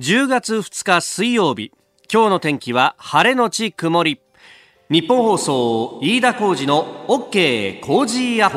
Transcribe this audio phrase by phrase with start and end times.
[0.00, 1.70] 10月2日水曜日
[2.12, 4.20] 今日の天気は晴れのち曇り。
[4.90, 8.56] 日本放送飯田浩二の OK 工事アップ。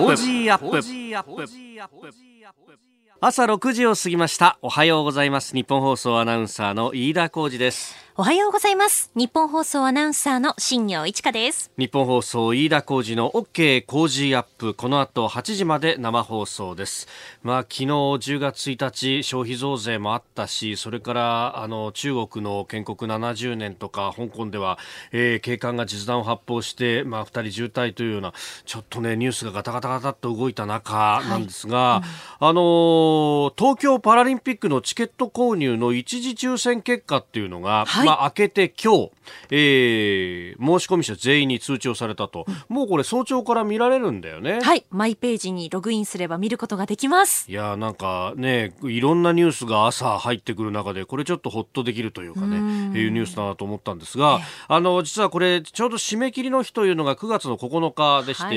[3.21, 4.57] 朝6時を過ぎました。
[4.63, 5.53] おはようございます。
[5.53, 9.11] 日本放送アナウンサーの飯田浩二ですおはようございます。
[9.13, 11.69] 日本放送アナウンサーの新業一華です。
[11.77, 14.73] 日本放送飯田浩二の OK 工事アップ。
[14.73, 17.07] この後8時まで生放送です。
[17.43, 24.79] まあ昨日10月1日消費増税もあったし、それからあの中国の建国70年とか香港では、
[25.11, 28.33] えー、警官が実弾を発砲して、まあ2人渋滞というような
[28.65, 32.07] ちょっとねニュースがガタガタガタと動いた中なんですが、はい
[32.41, 39.11] うん、あの東京パラリンピックのチケット購入の一時抽選結果っていうのが、はいまあ、明けて今日、
[39.51, 44.61] えー、申し込み者全員に通知をされたと、うん、もうこれ早朝から見られるんだよね。
[44.61, 44.85] はい。
[44.89, 47.51] マイページにログインすれば見ることができます。
[47.51, 52.57] いやなんかねいろんなニュースが朝入ってくる中でこれちょっとほっとできるというかね
[52.97, 58.55] いうニュースだなと思ったんですが、あの実はこれちょうど締め切りの日というのが9月の9日でして、はい、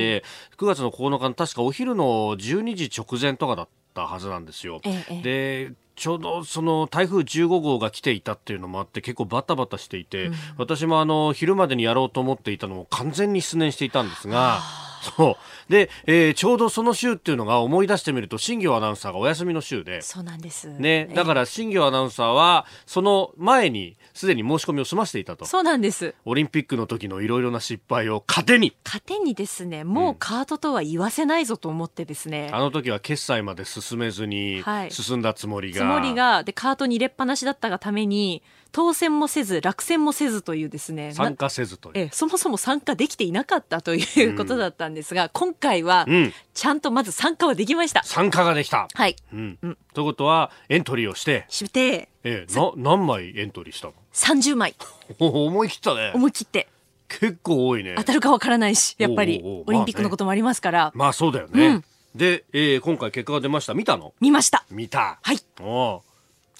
[0.58, 4.80] 9月の9日の確かお昼の12時直前とかだったはずなんですよ。
[4.84, 14.60] ええ、でちょうどその台風15号が来ていたっていうのもあって結構バタバタしていて、うん、私もあの昼までにやろうと思っていたのを完全に失念していたんですが。
[15.00, 15.72] そう。
[15.72, 20.02] で、えー、ちょうどその週っていうのが思い出してみると、新業アナウンサーがお休みの週で。
[20.02, 20.68] そうなんです。
[20.68, 21.10] ね。
[21.14, 25.44] だから、新業アナウンサーは、その前に、すでに申し込みを済ませていたと。
[25.46, 26.14] そうなんです。
[26.24, 28.76] オリンピックの時のいろいろな失敗を糧に。
[28.84, 32.48] 糧にですね、もうカートとは言わせないぞと思ってですね。
[32.50, 35.80] うん、あの時は決済まで進めずに、進んだつもりが。
[35.80, 38.42] つもりが、で、カートに入れっぱなしだったがために、
[38.72, 46.06] 当選もせず落選もせずというですね参加せずとえそもそも参加できていなかったということだったんですが、うん、今回は
[46.54, 48.02] ちゃんとまず参加はできました。
[48.04, 48.88] 参加ができた。
[48.92, 51.44] はい、うん、うん、ということはエントリーをして。
[51.48, 52.08] して。
[52.22, 54.74] えな何枚エントリーしたの？30枚
[55.18, 56.12] 思い切ったね。
[56.14, 56.68] 思い切って。
[57.08, 57.94] 結構多いね。
[57.96, 63.74] 当たるかわからないしやっぱりオリンピックのこともありますから、まあ、ね、まあそうだよね、うん、で、えー、今回結果が出ました。
[63.74, 64.14] 見たの？
[64.20, 64.64] 見ました。
[64.70, 65.18] 見た。
[65.22, 65.38] はい。
[65.60, 66.02] お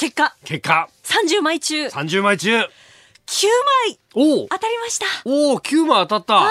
[0.00, 0.34] 結果。
[0.47, 0.88] 結果。
[1.05, 1.87] 30枚中。
[1.88, 2.49] 30枚中。
[2.56, 3.47] 9
[3.84, 3.99] 枚。
[4.15, 5.05] お当たりました。
[5.27, 6.34] おお9枚当たった。
[6.47, 6.50] は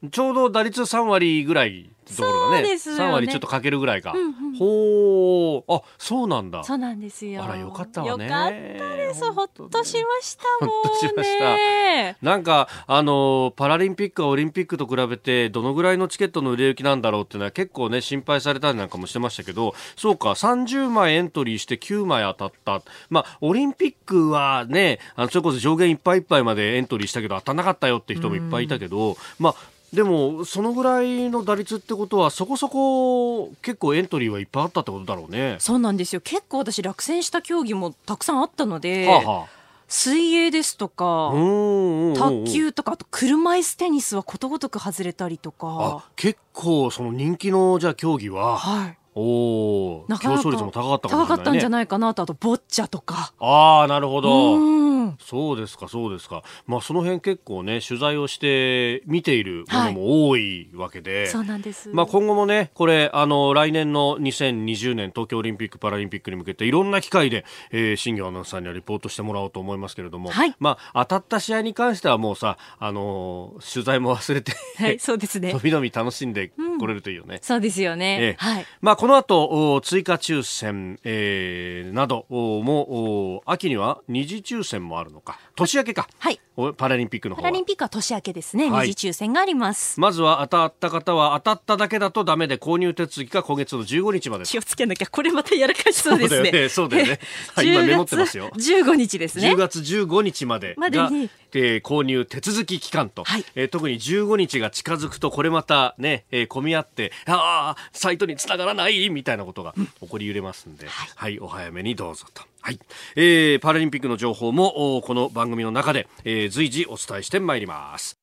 [0.00, 0.08] い。
[0.10, 2.78] ちょうど打率3割ぐらいところがね。
[2.78, 6.64] そ3割ちょっとかけるぐらいか、うんうん、ほうあそうなんだ。
[6.64, 7.44] そうなんですよ。
[7.44, 8.24] あらよかったわね。
[8.24, 8.54] よかった
[8.96, 9.32] です。
[9.32, 12.16] ほっとしましたもうね。
[12.22, 22.82] なんかあのパラリンピックはオリンピックと比べてどのぐらいのチケットの売れ行きなんだろうっていうのは結構ね心配されたりなんかもしてましたけどそうか30枚エントリーして9枚当たった。
[23.10, 29.54] まあオリンピックはねあのそれこそ上限いっぱいいっぱいまでエントリーしたけど当たんなかったよって人もいっぱいいたけど、まあ
[29.94, 35.56] でもそのぐらいの打率ってことはそこそこ結構エントリーはいっぱいあったってことだろうね。
[35.60, 36.20] そうなんですよ。
[36.20, 39.48] 結構私落選した競技もたくさんあったので、はあはあ、
[39.88, 46.04] 水泳ですとか卓球とかあと車椅子テニスはことごとく外れたりとか。
[46.16, 53.32] 結構その人気のじゃあ競技は、はいおお、競争率も高かったかもしれない、ね、高かったんじゃないかなとあとボッチャとか。
[53.38, 54.84] ああなるほど。
[55.20, 56.42] そうですかそうですか。
[56.66, 61.90] まあその辺結構ね取材をして見ているものも多いわけで、はい、そうなんです。
[61.90, 75.52] まあ今後もねこれあの来年の2020年東京オリンピックパラリンピックに向けていろんな機会で、えー、新業アナウンサーにはリポートしてもらおうと思いますけれども、はい、まあ当たった試合に関してはもうさあの取材も忘れてはいそうですね。
[75.54, 78.66] のびのび楽しんでこれるというね、うん、そうですよね、えー、はい。
[78.80, 85.38] まあこの後追加抽選、えー、なども秋には二次抽選もあるのか。
[85.56, 86.08] 年明けか。
[86.18, 86.40] はい。
[86.78, 90.00] パラリンピックのパラリンピックは年明けですね、はい、二次抽選があります。
[90.00, 95.06] まずは当たった方は当たっただけだとダメで購入手続きが今月の15日まで気をつけなきゃ。
[95.06, 96.68] これまたやらかしそうですね。
[96.70, 97.18] そうだよね。
[97.54, 98.50] はい、今メモってますよ。
[98.54, 99.52] 15日ですね。
[99.52, 112.42] 10月15日までがまでにえー、購入手続き期間と、はい、えー、特に15日が近づくとこれまたね、えー、混み合ってああサイトにつながらないみたいなことが起こり揺れますんで、うん、はい、はい、お早めにどうぞと。
[112.60, 112.80] はい、
[113.16, 118.18] えー、パラリンピックの情報もこの番組の中で、えー、随時お伝えしてまいります。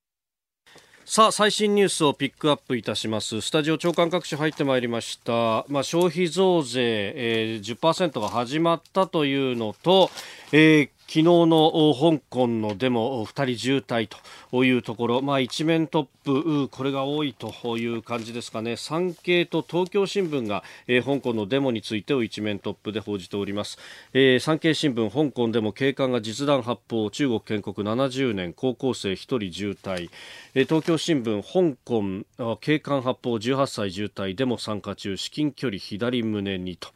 [1.14, 3.42] さあ最新ニュースをピックアップいたします。
[3.42, 6.80] スタジオ長官各紙入ってまいりました、まあ、消費増税、
[7.16, 10.10] えー、10%が始まったというのと、
[10.54, 14.08] えー、昨日の香港のデモ2人渋滞
[14.50, 18.78] というところ、まあ、一面トップこれが多いという感じですかね。
[18.78, 23.78] 産経と東京新聞が、えー、香港のデモについてを一面トップで報じております、
[24.14, 27.12] えー、産経新聞香港でも警官が実弾発砲。
[27.12, 30.10] 中国建国70年高校生1人渋滞、
[30.54, 33.34] えー、東京新聞香港警官発砲。
[33.34, 34.36] 18歳渋滞。
[34.36, 36.88] デモ参加中至近距離左胸にと、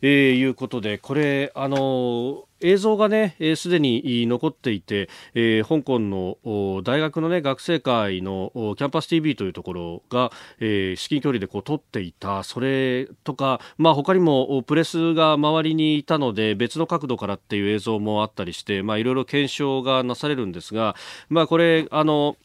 [0.00, 20.94] えー、いうことでこれあのー映像がねすで、に残っていて、えー、香港の大学のね学生会のキャンパス TV というところが、えー、至近距離でこう撮っていたそれとか、まあ、他にもプレスが周りにいたので別の角度からっていう映像もあったりして、まあ、いろいろ検証がなされるんですが、
[21.28, 22.36] まあ、これあの、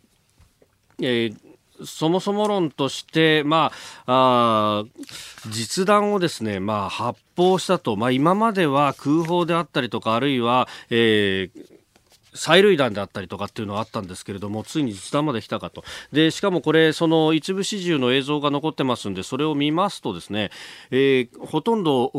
[1.02, 1.45] えー
[1.84, 3.72] そもそも論として、ま
[4.06, 4.86] あ、あ
[5.50, 11.75] 実弾をですね、まあ、発砲したと、まあ、今までは空砲であったりとか、あるいは、えー、
[12.36, 15.84] 催涙弾であったりとかっていうのはあったんですけれどもついに実弾まで来たかと。
[16.12, 20.52] でしかもこれその一部始終の映像が残ってますんでそれを見ますとですね、
[20.92, 22.12] えー、ほとんど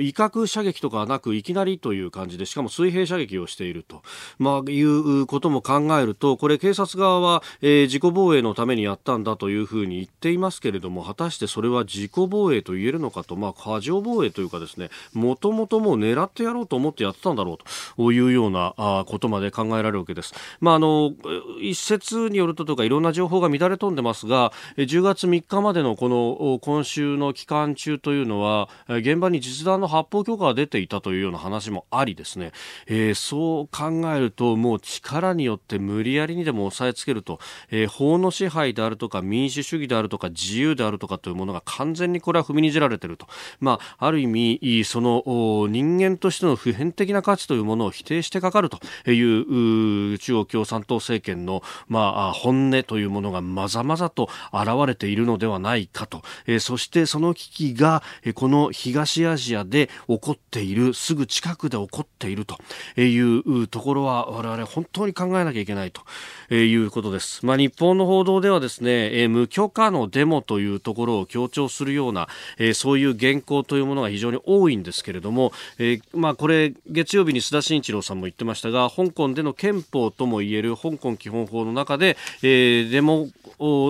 [0.00, 4.02] 威嚇射撃とかはなくいきなりという感じでしかも水平射撃をしていると、
[4.38, 17.58] まあ、いうことも考えるとこれ警察側は、えー、自己防衛のためにやったんだというふうに言っていますけれども果たしてそれは自己防衛と言えるのかと、まあ、過剰防衛というかですねもともともう狙ってやろうと思ってやってたんだろう
[17.96, 18.74] というような
[19.06, 20.34] ことまで考考えられるわけです。
[20.60, 21.12] まあ、あの
[21.60, 32.52] 一説によるととかいろんな情報が乱れ飛んでますが10月3日までのこの今週の期間中というのは現場に実弾の発砲許可が出ていたというような話もありですね、
[32.86, 37.38] えー、そう考えるともう力によって無理やりにでも押さえつけると、
[37.70, 43.26] えー、法の支配であるとか民主主義であるとか自由であるとかというものが完全にこれは踏みにじられていると、
[43.60, 45.22] まあ、ある意味その
[45.68, 48.78] 人間としての普遍的な価値というものを否定してかかると
[49.10, 62.58] いう中央共産党政権の、まあ、本音というものがまざまざと現れているのではないかと、えー、そしてその危機が、えー、この東アジアで起こっているすぐ近くで起こっていると
[63.00, 66.02] いうところは我々本当に考えなきゃいけないと。
[66.50, 83.28] えいうことです、まあ、日本の報道ではですね、え、無許可のデモというところを強調するような、え、そういう原稿というものが非常に多いんですけれども、え、まあ、これ月曜日に須田慎一郎さんも言ってましたが香港での憲法ともいえる香港基本法の中で、え、デモ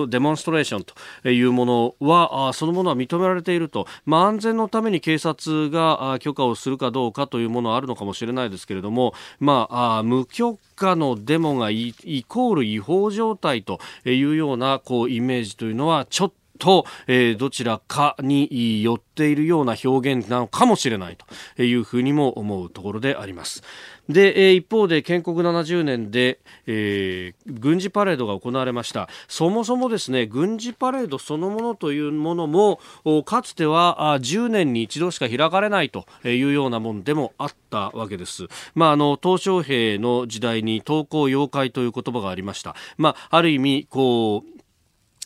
[0.07, 0.83] デモンストレーション
[1.23, 11.93] というものはあそのものは認められていると、まあ、安全のために警察が許可をするかどうかというものはあるのかもしれないですけれども、まあ、無許可のデモがイ
[12.27, 21.17] コール違法状態というようなこうイメージというのはちょっとと、えー、どちらかに寄っているような表現なのかもしれない
[21.57, 23.63] というふうにも思うところであります。
[24.11, 29.09] で、えー、一方で建国70年で、えー、軍事パレードが行われました。
[29.27, 32.79] そもそもですね軍事パレードそのものというものも
[33.25, 44.60] かつてはあ10年に一度しか開かれないというようなものでもあったわけです、まあ、あの鄧小平の時代に投降妖怪という言葉がありました、まあ、ある意味こう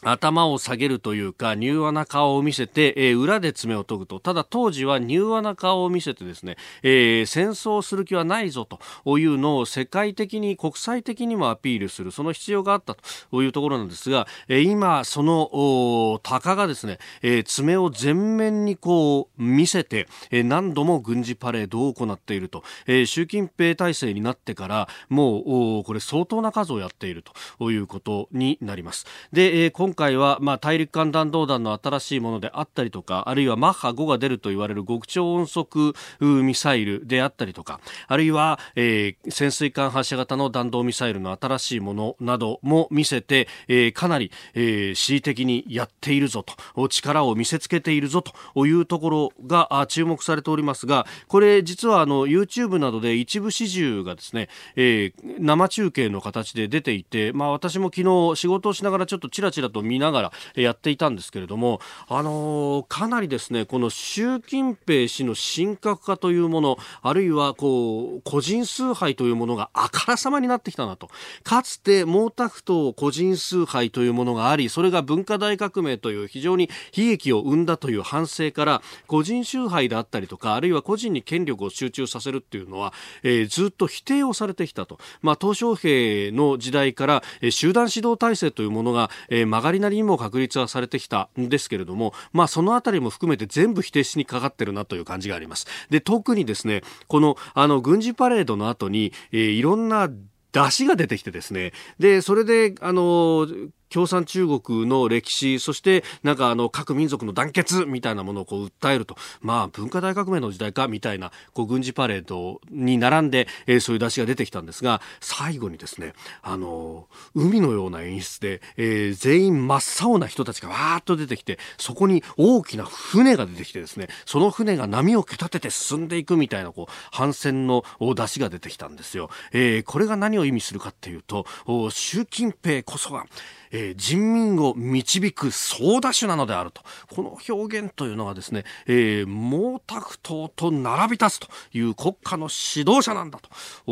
[0.06, 4.20] 頭を下げるというか、柔和な顔を見せて、えー、裏で爪を研ぐと。
[4.20, 8.68] ただ当時は柔和な顔を見せてですね、えー、戦争する気はないぞ
[9.04, 12.96] というのを世界的に、国際的にもアピールする、その必要があった
[13.32, 22.64] というところなんですが、えー、今、その、鷹がですね、え、爪を全面にこう見せて、え、何度も軍事パレードを行っていると。
[22.86, 27.24] え、習近平体制になってから、もう、これ相当な数をやっている
[27.58, 29.08] ということになります。
[29.34, 71.10] で、え、今回は、まあ、大陸間弾道弾の新しいものであったりとかあるいはマッハ5が出ると言われる極超音速ミサイルであったりとかあるいは、えー、潜水艦発射型の弾道ミサイルの新しいものなども見せて、えー、かなり、えー、恣意的にやっているぞと力を見せつけているぞというところが注目されておりますがこれ実はあの YouTube などで一部始終がですね、えー、生中継の形で出ていて、まあ、私も昨日仕事をしながらちょっとちらちらと見ながらやっていたんですけれども、あのー、かなりですね、この習近平氏の神格化というもの、あるいはこう、個人崇拝というものがあからさまになってきたなと。
[71.44, 85.00] かつて毛沢東個人崇拝というものがあり、それが文化大革命という非常に悲劇を生んだという反省から、個人崇拝であったりとか、あるいは個人に権力を集中させるっていうのは、えー、ずっと否定をされてきたと。
[85.22, 95.68] まあ、鄧小平の時代から、えー、集団指導体制というものが、えー、曲がりなりにも確立はされてきたんですけれども、まあ、そのあたりも含めて全部否定しにかかってるなという感じがあります。
[95.90, 100.10] で、特にですね、この、あの、軍事パレードの後に、えー、いろんな
[100.52, 103.48] 出汁が出てきてですね、で、それで、あの、
[103.96, 116.12] 共産中国の歴史そしてなんかあの各民族の団結みたいなものをこう訴えるとまあ文化大革命の時代かみたいなこう軍事パレードに並んで、えー、そういう出しが出てきたんですが最後にですね
[116.42, 129.30] あの海のような演出で、えー、全員真っ青な人たちがわーっと出てきてそこに大きな船が出てきてですねその船が波を蹴立てて進んでいくみたいなこう反戦の出しが出てきたんですよ。
[129.54, 131.46] えー、これが何を意味するかっていうと
[131.92, 133.26] 習近平こそは
[133.72, 136.82] えー、人民を導く総打手なのであると。
[137.14, 143.50] この表現というのはですね、えー、毛沢東と並び立つという国家の指導者なんだと。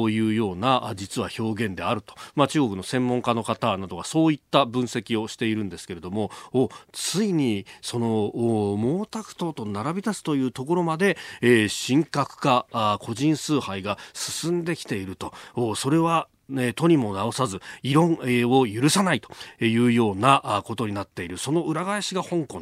[0.10, 15.34] いうような実は表現であると、まあ、中国の専門家の方などがそういった分析をしているんですけれどもおついにその毛沢東と並び立つというところまで、えー、神格化個人崇拝が進んできていると。
[15.76, 19.30] それはね、とにも直さず異論を許さないと
[19.64, 21.38] いうようなことになっている。
[21.38, 22.62] その裏返しが香港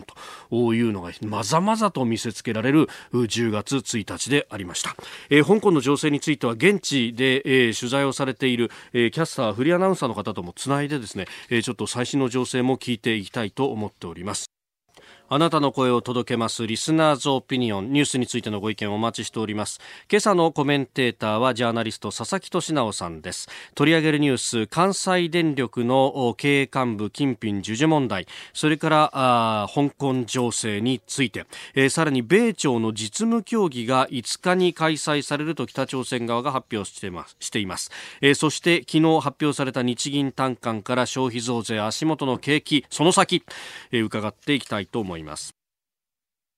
[0.50, 4.96] というのがまざまざと見せつけられる10月1日でありました、
[5.30, 14.51] えー、香港の情勢については現地で、えー、取材をされている、えー、キャスターフリーアナウンサーの方ともつないでですね、えー、ちょっと最新の情勢も聞いていきたいと思っております。
[15.34, 19.80] あなたの声を届けますリスナーズオピニオンニュースについてのご意見をお待ちしております。
[20.12, 23.48] 今朝のコメンテーターはジャーナリスト佐々木俊直さんです。
[23.74, 28.28] 取り上げるニュース関西電力の経営幹部金品授受問題。
[28.52, 31.46] それからあ香港情勢について、
[31.76, 43.46] えー、さらに米朝の実務協議が5日に開催されると北朝鮮側が発表していますしています、えー、そして昨日発表された日銀短観から消費増税足元の景気その先、
[43.94, 45.21] えー、伺っていきたいと思います。
[45.22, 45.56] います。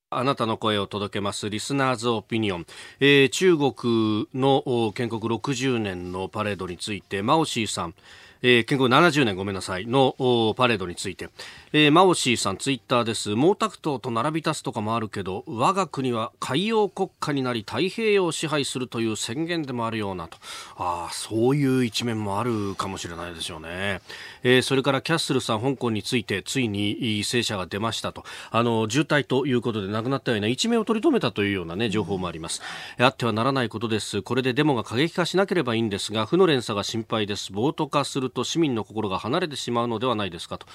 [0.09, 2.65] あなたの声を届けますリスナーズオピニオン、
[2.99, 7.95] えー、中国の建国60年のパレードについてマオシーさん。
[8.45, 9.87] えー、建国70年ごめんなさい。
[9.87, 10.15] の
[10.57, 11.29] パレードについて、
[11.71, 13.35] えー、マオシーさんツイッターです。
[13.35, 20.37] 毛沢東と並び立つとかもあるけど我が国は海洋国家になり太平洋を支配するという宣言でもあるようなと。
[20.75, 24.01] あそういう一面もあるかもしれないですよね、
[24.43, 28.25] えー、それからキャッスルさん香港についてついに聖者が出ましたと。
[28.51, 32.61] あの渋滞ということで亡くなったような一命を取り留めたというような、ね、情報もあります。
[32.97, 34.21] あってはならないことです。
[34.21, 37.53] これでデモが過激化しなければいいんですが負の連鎖が心配です。
[37.53, 40.65] 暴徒化すると市民の心が離れてしまうのではないですかと。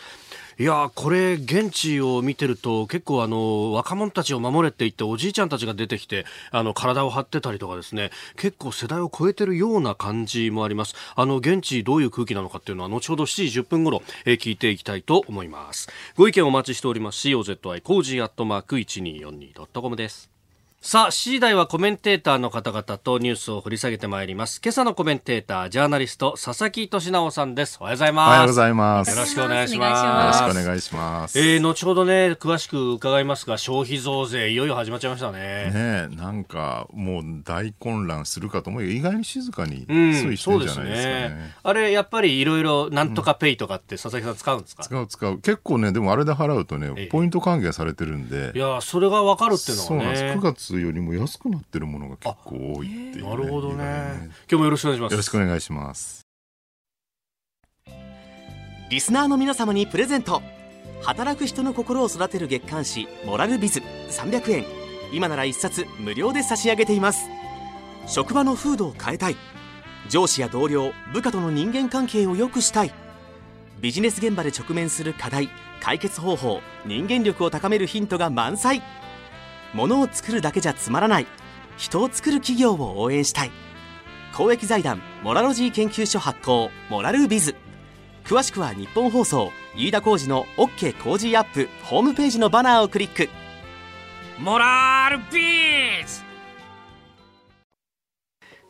[0.58, 8.10] いやこれ現地を見てると結構あの若者たちを守れって言っておじいちゃんたちが出てきてあの体を張ってたりとかですね。
[8.36, 10.94] 結構世代を超えてるような感じもあります。
[11.14, 15.88] あの現地どういう空気なのかっていうのは後ほど7時10分頃、え、聞いていきたいと思います。
[16.16, 17.28] ご意見お待ちしております。
[17.28, 20.37] COZY コージーアットマーク 1242.com です。
[20.80, 24.60] さあ、7時台はコメンテーターの方々とニュースを掘り下げてまいります。
[24.62, 27.78] 今朝のコメンテーター、ジャーナリスト、佐々木俊尚さんです。
[27.80, 28.28] おはようございます。
[28.28, 29.10] おはようございます。
[29.10, 30.40] よろしくお願いします。
[30.40, 31.38] よろしくお願いします。
[31.40, 35.72] えー、後ほどね、詳しく伺いますが、消費増税、いよいよ始まっちゃいましたね。
[35.74, 38.88] ねなんか、もう大混乱するかと思うよ。
[38.88, 41.26] 意外に静かに推移してるじゃないですかね。
[41.32, 45.38] うん、ねあれ、やっぱりいろいろ、なんとかペイとかって佐々木さん使うんですか、うん、使う使う。
[45.38, 48.52] 結構ね、でもあれで払うとね、ポイント還元されてるんで。
[48.54, 49.88] いや、それがわかるっていうのはね。
[49.88, 50.24] そうなんです。
[50.38, 53.84] 9月よりも安くなってるものが結構多いっていう、ね、なるほどね。
[54.20, 55.12] 今日もよろしくお願いします。
[55.12, 56.26] よろしくお願いします。
[58.90, 60.42] リスナーの皆様にプレゼント。
[61.02, 64.64] 働く人の心を育てる月刊誌モラルビズ300円
[65.12, 67.28] 今なら1冊無料で差し上げています。
[68.06, 69.36] 職場の風土を変えたい。
[70.08, 72.92] 上司や同僚部下との人間関係を良くしたい。
[73.80, 75.48] ビジネス現場で直面する課題
[75.80, 78.82] 解決方法人間力を高めるヒントが満載
[79.74, 81.26] 物を作るだけじゃつまらない。
[81.76, 83.50] 人を作る企業を応援したい。
[84.34, 87.54] 公益財団モラロジー研究所発行モラルビズ。
[88.24, 93.28] 詳しくは日本放送飯田浩司の OK 工事アップホームページのバナーをクリック。
[94.38, 96.22] モラルビズ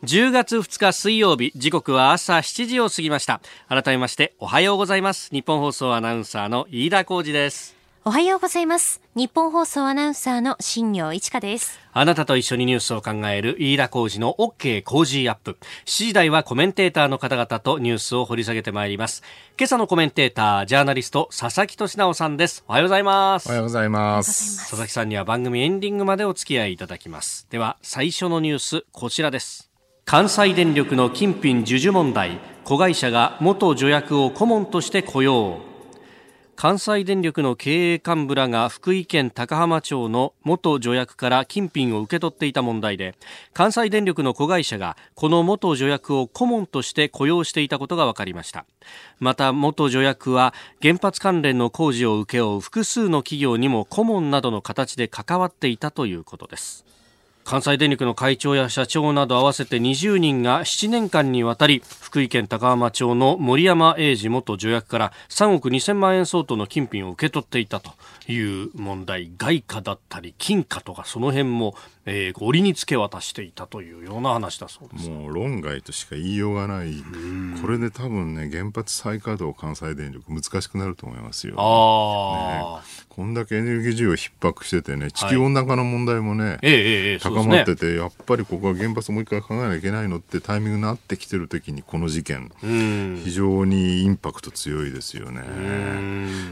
[0.03, 3.41] ！10月2日水曜日時刻は朝7時を過ぎました。
[3.67, 5.29] 改めましておはようございます。
[5.31, 7.78] 日本放送アナウンサーの飯田浩司です
[8.09, 9.03] おはようございます。
[9.13, 11.79] 日本放送アナウンサーの新業一華です。
[11.93, 15.59] あなたと一緒にニュースを考える飯田浩二の OK 工事アップ。
[15.85, 19.21] 7時台はコメンテーターの方々とニュースを掘り下げてまいります。
[19.59, 22.63] 今朝のコメンテーター、ジャーナリスト、佐々木俊直さんです。
[22.67, 23.45] おはようございます。
[23.47, 24.57] おはようございます。
[24.57, 27.45] 佐々木さんには番組エンディングまでお付き合いいただきます。
[27.51, 29.69] では、最初のニュース、こちらです。
[30.05, 35.68] 関西電力の金品授受問題、子会社が元助役を顧問として雇用。
[36.61, 43.15] 関西電力の経営幹部らが福井県高浜町の元助役から金品を受け取っていた問題で
[43.53, 48.65] 関西電力の子会社がこの元助役を顧問として雇用していたことが分かりました。
[49.19, 56.83] また元助役は原発関連の工事を請け負う複数の企業にも顧問などの形で関わっていたということです。
[57.49, 67.93] 関西電力の会長や社長など合わせて20人が7年間にわたり福井県高浜町の森山英二元助役から3億2000万円相当の金品を受け取っていたと
[68.27, 69.31] いう問題。
[69.35, 71.73] 外貨だったり金貨とかその辺も
[72.11, 75.09] えー、折につけ渡していたというような話だそうです。
[75.09, 77.03] もう論外としか言いようがない、
[77.61, 81.53] これで多分ね、原発再稼働、関西電力、難しくなると思いますよ。
[81.57, 95.41] あね、こんだけエネルギー需要逼迫しててね、地球温暖化の問題もね、はい、高まってて、ね、やっぱりここは原発もう一回考えなきゃいけないのってタイミングになってきてる時に、この事件、非常にインパクト強いですよね。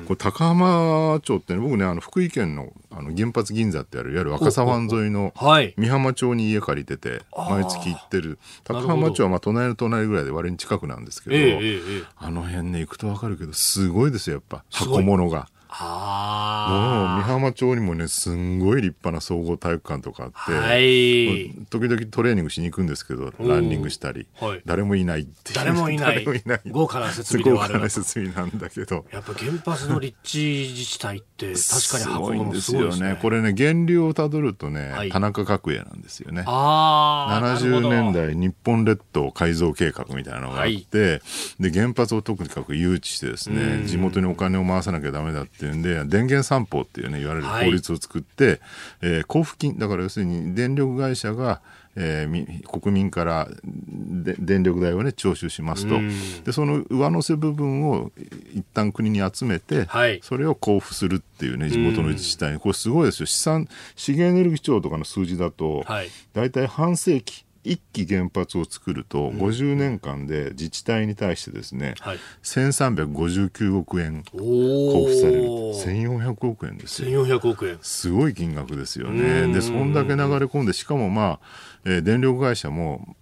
[0.05, 5.31] これ高浜町ってね、僕ね、あの福井県のあの原発銀座ってあるいわゆる若狭湾沿いの
[5.77, 8.39] 美浜町に家借りてて毎月行ってる。
[8.63, 14.63] 高浜町はまあ隣の隣ぐらいで割に近くなんですけど、えー、あの辺ね行くと分かるけどすごいですよやっぱ。
[14.71, 15.49] 箱物が。
[15.69, 26.25] もう美浜町にもねすんごい立派な総合体育館とかあって、はい、時々トレーニングしに行くんですけどランニングしたり、はい、誰もいないって誰もいない。
[26.69, 29.05] 豪華な設備豪華な設備なんだけど。
[29.11, 33.17] やっぱ原発の立地自治体って確かに箱物すごいんですよね。
[33.21, 36.43] これね源流をたどるとね、はい、田中角栄なんですよね。
[36.47, 41.21] あ70年代日本列島改造計画みたいなのがあって、
[41.59, 48.59] で原発をとにかく誘致してですね地元にお金を回さなきゃダメだっていうんで電源三法っていうね言われる法律を作って、はい、
[49.01, 51.61] えー、交付金だから要するに電力会社が
[51.99, 55.99] えー、国民から電力代をね徴収しますと。
[56.45, 58.11] でその上乗せ部分を
[58.53, 62.59] 一旦国に集めて、はい、それを交付するっていうね地元の自治体に。
[62.59, 63.25] これすごいですよ。
[63.25, 77.25] 資産資源エネルギー庁とかの数字だと、はい、大体半世紀1基原発を作ると、50年間で自治体に対してですね、はい、1359億円交付される1400億円ですよ。
[77.25, 77.77] 1400億円。
[77.81, 79.53] すごい金額ですよね。
[79.53, 81.39] でそんだけ流れ込んでしかもまあ、
[81.85, 83.15] えー、電力会社も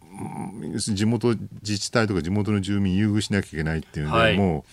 [0.77, 4.65] 地元自治体とか地元の住民優遇しなきゃいけないっていうんで、はい、も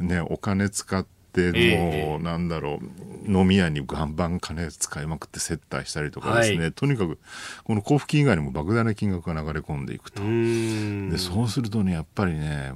[0.00, 1.04] うねお金使っ
[1.40, 2.80] もう、なんだろ
[3.26, 7.18] う、飲み屋に岩盤金使いまくって接待したりとかですね、はい、とにかく、
[7.64, 10.22] この交付金以外にも莫大な金額が流れ込んでいくと。
[10.22, 12.74] で、そうするとね、やっぱりね、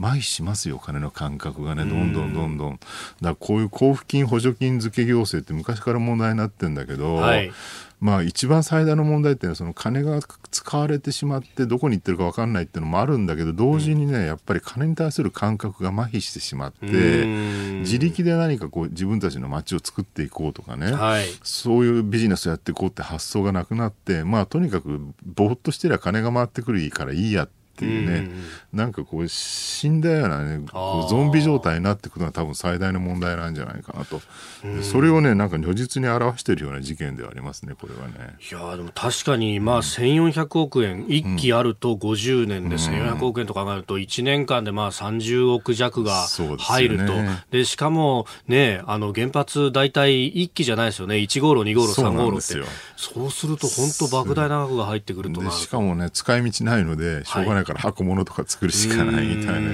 [0.00, 2.72] 麻痺しますよ、お金の感覚がね、どんどんどんどん。
[2.72, 2.88] だか
[3.20, 7.52] らこういう交付金、補助金付け行政って昔から問題になってるんだけど、はい、
[8.00, 28.30] まあ一番最大の問題っていうのはその金が使われてしまってどこに行ってるか分かんないっていうのもあるんだけど同時にねやっぱり金に対する感覚が麻痺してしまって自力で何かこう自分たちの街を作っていこうとかね、はい、そういうビジネスをやっていこうって発想がなくなってまあとにかくぼーっとしてりゃ金が回ってくるからいいやってっていうね、
[28.72, 34.20] うん、なんかこう死んだようなねこうゾンビ状態になっていくのは多分最大の問題なんじゃないかなと、
[34.64, 38.36] うん、それをねなんか如実に表しているような事件ではありますねこれはね。
[38.50, 46.26] いやでも確かにまあ1400億円、1期あると50年で1400億円と考えると1年間でまあ30億弱が
[46.58, 47.14] 入ると。
[47.50, 51.16] で、ね、しかもねあの原発大体1期じゃないですよね。
[51.16, 52.54] 1号炉2号炉3号炉って。
[52.96, 59.70] そうすると本当莫大な額が入ってくるとしかもね使い道ないのでしょうがないから箱物とか作るしかないみたいな。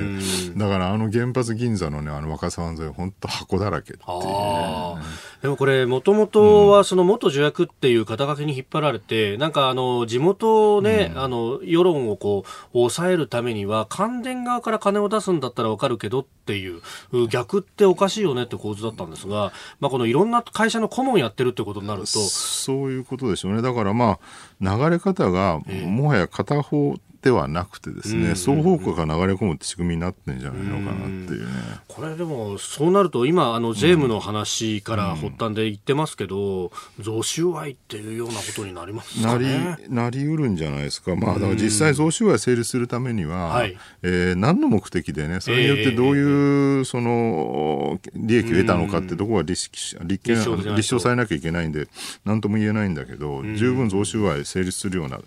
[0.56, 5.02] だからあの原発銀座のねあの若狭湾沿い本当箱だらけっていう、ね、
[5.42, 16.80] でもこれもともとはその元助役っていう肩書きに引っ張られて、うん、なんかあの地元ね、うん、あの世論をこう抑えるためには関電側から金を出すんだったらわかるけどっていう
[17.28, 22.06] 逆っておかしいよねって構図だったんですが、まあこのいろんな会社の顧問やってるってことになると。
[22.06, 23.62] そういうことでしょうね。
[23.62, 24.18] だからまあ
[24.60, 31.52] 流れ方がもはや片方ではなくてですね、双方向が流れ込むって仕組みになってんじゃないのかなっていうね。
[31.86, 39.58] これでも、そうなると、今、あの、税務の話から発端で言ってますけど、贈収賄っていうようなことになりますかね。
[39.58, 41.14] なり、なりうるんじゃないですか。
[41.14, 49.70] まあ、だから実際贈収賄成立するためには、はい、えー、何の目的でね、それによってどういう、その、利益を得たのかってところが立
[50.04, 50.36] 立件
[50.74, 51.88] 立証されなきゃいけないんで、
[52.24, 55.20] 何とも言えないんだけど、十分贈収賄成立するような、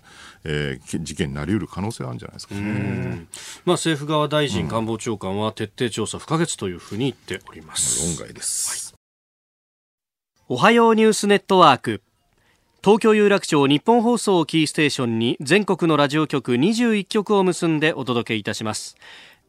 [0.44, 3.26] えー、事件になりうる可能性あるんじゃないですかね。
[3.64, 8.06] まあ、政府側大臣、官房長官は徹底調査不可欠というふうに言っております。
[8.06, 9.00] 論外です、はい。
[10.48, 12.02] おはようニュースネットワーク。
[12.82, 18.96] 東京有楽町日本放送キーステーションに全国のラジオ局21局を結んでお届けいたします。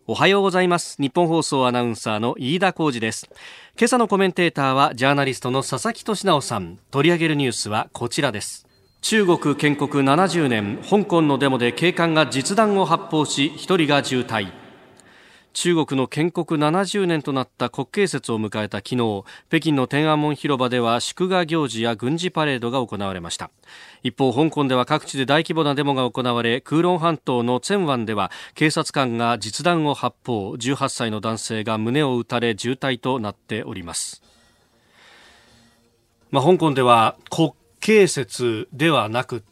[0.07, 3.27] おはようございます日本放送アナウンサーの飯田浩二です
[3.75, 8.64] 今朝のコメンテーターはジャーナリストの佐々木俊直さん取り上げるニュースはこちらです
[9.07, 14.51] 中国建国70年香港のデモで警官が実弾を発砲し1人が重体。
[15.53, 23.51] 中国の建国70年となった国慶節を迎えた昨日北京の天安門広場では祝賀行事や軍事パレードが行われました。
[24.01, 30.49] 一方香港では各地で大規模なデモが行われ空論半島の千湾では警察官が実弾を発砲。
[30.53, 34.23] 18歳の男性が胸を撃たれ重体となっております。
[36.31, 37.53] まあ、香港では国
[37.85, 39.43] 慶節ではなく、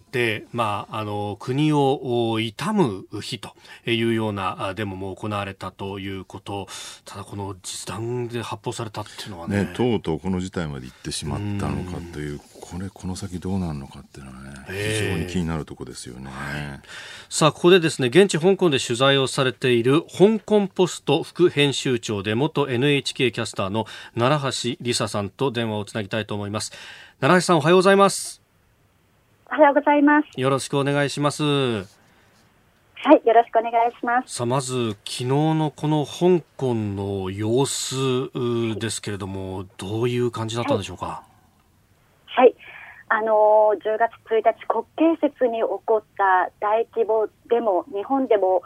[0.51, 6.67] まあ、あの国を悼む日というようなデモも行われたということ。
[7.05, 16.81] ただこの実弾で発砲されたっていうのはね、ね、とうとうこの事態まで行ってしまったのかというこれこの先どうなるのかっていうのはね、非常に気になるところですよね、はい、
[17.29, 23.85] さあここでですね現地香港で取材をされている香港ポスト副編集長で元 NHK キャスターの
[24.17, 26.71] 奈良橋梨沙さんと電話をつなぎたいと思います。
[27.19, 28.42] 奈良橋さんおはようございます
[29.55, 30.29] おはようございます。
[30.35, 31.43] よろしくお願いします。
[31.43, 31.83] は
[33.13, 34.33] い、よろしくお願いします。
[34.33, 38.31] さあ、まず、昨日のこの香港の様子
[38.79, 41.21] ですけれども、はい、どういう感じだったんでしょうか？
[42.25, 42.55] はい、はい、
[43.09, 44.85] あの10月1日、国
[45.19, 48.63] 慶節に起こった大規模デモ、日本でも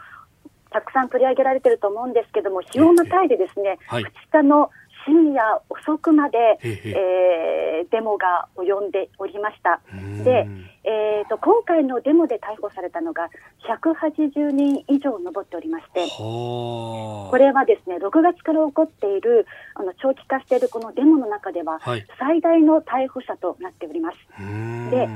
[0.70, 4.08] たくさん取り上げられていると思うんですけども、日をまたいでですね、はい、2
[4.40, 4.70] 日の
[5.08, 9.80] 深夜遅くまで、えー、デモが及んでおりました。
[10.22, 10.46] で、
[10.84, 13.30] えーと、今回のデモで逮捕されたのが
[13.66, 21.80] 180人以上上っておりまして、これはですね6月から起こっているあの長期化しているこのデモの中では、
[22.18, 24.16] 最大の逮捕者となっております。
[24.90, 25.08] で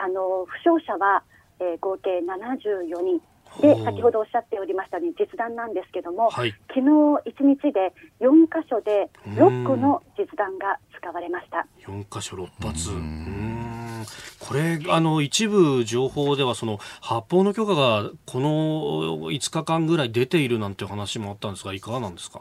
[0.00, 1.22] あの負傷者は、
[1.60, 3.20] えー、合計74人。
[3.60, 11.66] で先ほどおっしゃっておりましたように実弾なんですけども、はい、昨日1日で4箇所で6個の実弾が使われました。
[11.86, 12.90] 4箇所6発。
[14.38, 18.48] これあの一部情報ではその発砲の許可がこの
[19.30, 22.40] 5日間ぐらい出ているなんて話もあったんですがいかがなんですか？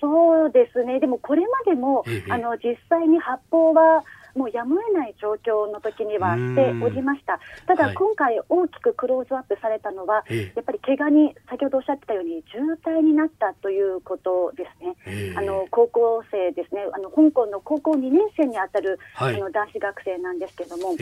[0.00, 4.02] そうですね、でもこれまでも、あの実際に発砲は
[4.34, 7.40] もうやむを得ない状況の時にはしておりました。
[7.66, 14.66] ただ、今回大きくクローズアップされたのは、やっぱり怪我に、先ほどおっしゃってたように、渋滞になったということで
[15.04, 15.34] すね。
[15.36, 20.94] あの、高校生ですね、あの、香港の高校2年生にあたる、あの、男子学生なんですけども、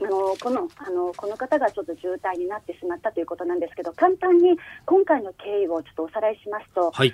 [0.00, 7.12] あのこのあのこの方がちょっと渋滞になってしまったということなんですけど簡単に今回の経緯をちょっとおさらいしますと、はい、2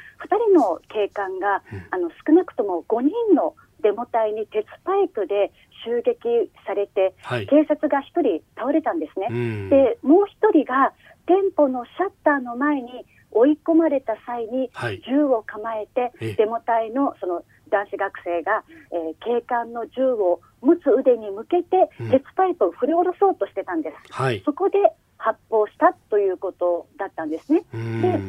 [0.53, 5.53] 人の警官が、うん、あの少なくとも5人のデモ隊に鉄パイプで
[5.85, 9.29] 襲撃されて、はい、警察が1人倒れたんですね。
[9.69, 10.93] でもう1人が
[11.27, 14.71] 店舗のシャッターの前に追い込まれた際に
[15.07, 24.13] 銃を構えて、はい、デモ隊のその男子学生が、えー、警官の銃を持つ腕に向けて、鉄パイプを振り下ろそうとしてたんです。
[24.13, 24.79] はい、そこで
[25.19, 27.65] 発砲したということだったんですね。
[27.73, 28.21] で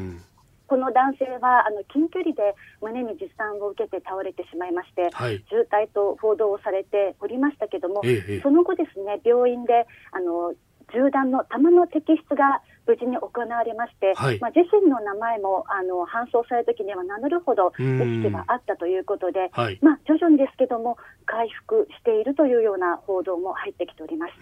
[0.68, 10.54] この男性はあの近距離で胸に実弾を受けて倒れてしまいまして、はい、重体と報道をされておりましたけども、ええ、その後ですね病院であの
[10.94, 24.34] 銃弾の弾の摘出が無事に行われまして、はい、まあ、自身の名前もあの搬送された時には名乗るほど意識があったということで、はい、まあ、徐々にですけども回復しているというような報道も入ってきております。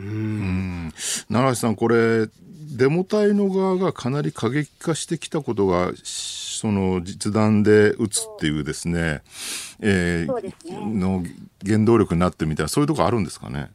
[1.28, 2.28] 奈良さん、これ
[2.78, 9.22] デモ隊の側がかなり過激化してきたことがその実弾で撃つっていうですね、
[9.80, 10.54] えー、ね、
[11.00, 11.24] の
[11.66, 13.72] 原動力になってみたいなそういうところあるんですかね？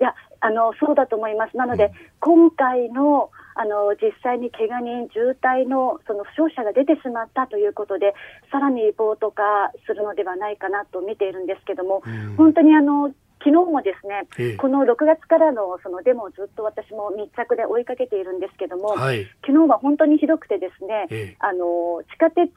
[0.00, 1.56] いやあのそうだと思います。
[1.56, 8.14] なので、うん、今回のあの実際に怪我人、渋滞のその負傷者が出てしまったということで、
[8.50, 9.42] さらに暴徒化
[9.86, 13.14] するのではないかなと見ているんですけども、うん、本当にあの
[13.44, 22.48] 昨日もですね、ええ、この6月からのそのデモをずっと私も密着で追いかけているんですけども、はい、昨日は本当にひどくてですね、え、あの地下鉄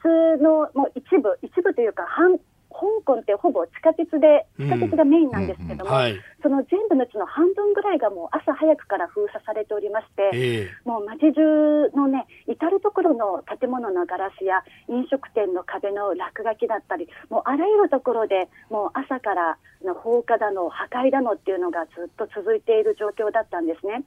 [0.42, 2.40] のもう一部、一部というか半、
[2.78, 6.02] 香港ってほぼ地下鉄で、地下鉄がメインなんですけども、うんうん。
[6.02, 24.04] はい、その全部のうちの半分ぐらいがもう朝早くから封鎖されておりまして、えー、もう街中のね、至る所の建物のガラスや飲食店の壁の落書きだったり、もうあらゆるところでもう朝からの放火だの、破壊だのっていうのがずっと続いている状況だったんですね。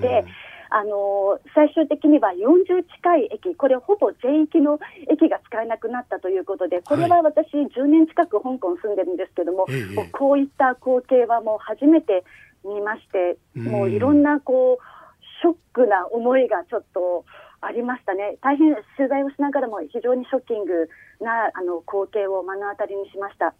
[0.00, 0.24] で
[0.70, 4.78] あの最終的には40近い駅、これほぼ全域の
[5.10, 9.68] 駅が使えなくなったということで、これは私、10年近く香港住んでるんですけども、は
[10.04, 12.24] い、こういった光景はもう初めて
[12.64, 17.24] 見まして、もういろんなこうショックな思いがちょっと。
[17.60, 20.88] ありましたね、大変取材をしながらも非常にショッキング
[21.20, 23.54] なあの光景を目の当たりにしました。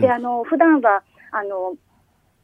[0.00, 1.76] であの普段はあの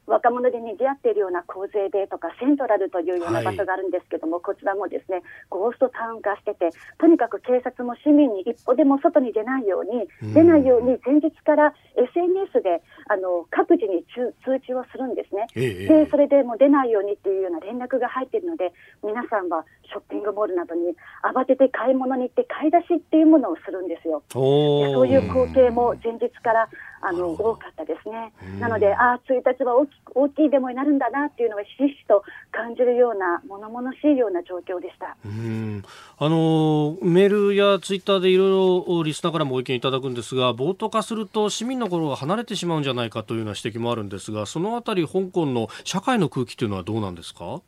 [0.08, 14.32] 若者で賑わっているような洪水でとかセントラルというような場所があるんですけども、はい、こちらもですねゴーストタウン化しててとにかく警察も市民に一歩でも外に出ないように、出ないように前日から SNS であの各自に通
[14.64, 18.72] 知をするんですね、ええ、でそれでもう出ないようにっていうような連絡が入っているので
[19.04, 24.22] 皆さんはショッピングモールなどに慌てて買い物に行って買い出しっていうものをするんですよ。
[24.32, 26.68] そういう光景も前日から
[27.00, 28.32] あの多かったですね。
[28.58, 35.82] なので、ああ、1日は大き大きいデモになるんだなっていうのは、ひしひしと感じるような、物々しいような状況でしたうん
[36.18, 47.62] あのメールやツイッターでいろいろリスナーからもご意見いただくんですが、暴徒化すると市民の頃が離れてしまうんじゃないかというような指摘もあるんですが、そのあたり、香港の社会の空気というのはどうなんですか？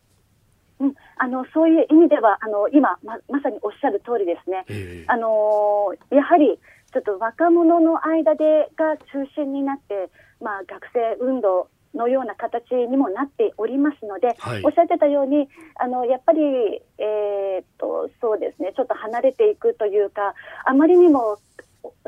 [0.80, 6.58] うん、あのそういう意味ではあの今ままさにおっしゃる通りですね、えー、あのやはり
[6.92, 16.40] ちょっと若者の間でが中心になって、まあ、学生運動のような形にもなっておりますので、はい、おっしゃってたように、あのやっぱり、
[16.98, 21.38] えー、っとそうですね、ちょっと離れていくというか、あまりにも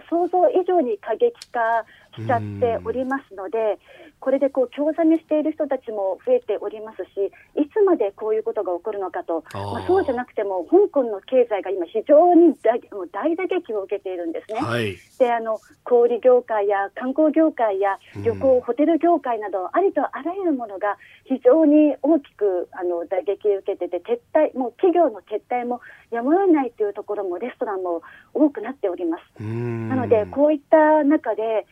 [0.09, 1.85] 想像以上に過激化
[2.17, 3.79] しちゃっておりますので、
[4.23, 7.27] これでこう興ざめしている人たちも増えておりますし、
[7.59, 12.81] いつまでこういうことが起こるのかと、まあ、そうじゃなくても、香港の経済が今、非常に大
[13.11, 14.61] 大打撃を受けているんですね。
[14.61, 25.81] はい、であの小売業界や観光業界や旅行、うん、ホテル業界など、ありとあらゆるものが非常に大きくあの打撃を受けてて、撤退、もう企業の撤退も
[26.13, 29.43] やむを得ないというところも、レストランも多くなっております。
[29.43, 31.67] なので、こういった中で、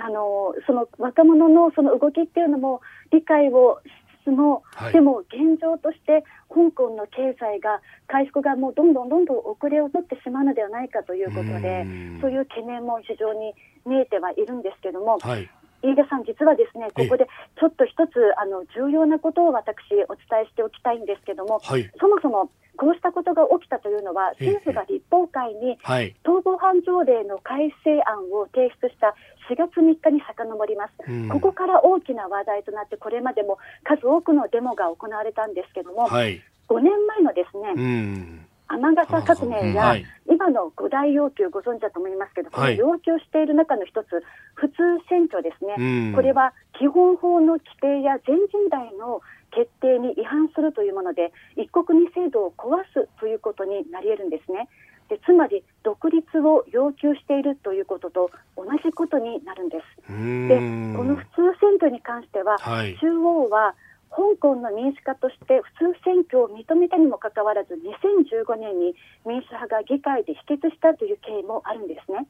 [0.00, 2.80] あのその若者のその動きっていうのも
[3.12, 3.90] 理解をし
[4.22, 11.84] つつも、はい、でも現状として香港の経済が回復がもうどんどんどんどん遅れを取ってしまうのではないかということで
[12.20, 15.50] そういう懸念も非常に見えてはいるんですけども、はい、
[15.82, 17.26] 飯田さん、実はですねここで
[17.58, 25.78] ちょっと一つあの重要なことを私、お伝えしておきたいんですけども、はい、そもそもこうしたことが起きたというのは、政府が立法会に
[26.24, 29.14] 逃亡犯条例の改正案を提出した
[29.50, 39.96] 4月3日に遡ります、うん、ここから大きな話題となって、これまでも数多くのデモが行われたんですけども、はい、5年前のですね、うん雨傘革命や、
[40.30, 44.22] 今の5大要求、ご存知だと思いますけど、この要求している中の一つ、
[44.54, 44.74] 普通
[45.08, 54.68] 選挙ですね、これは基本法の規定や全人代の決定に違反するというもので、一国二制度を壊すということになり得るんですね。
[55.08, 60.06] でつまり独立を要求しているということと同じことになるんです。
[60.06, 60.58] で
[60.96, 63.74] この普通選挙に関しては、はい、中央は
[64.10, 68.94] 香港の民主化として普通選挙を認めたにもかかわらず2015年に
[69.26, 72.26] 民主派が議会で否決したという経緯もあるんですね。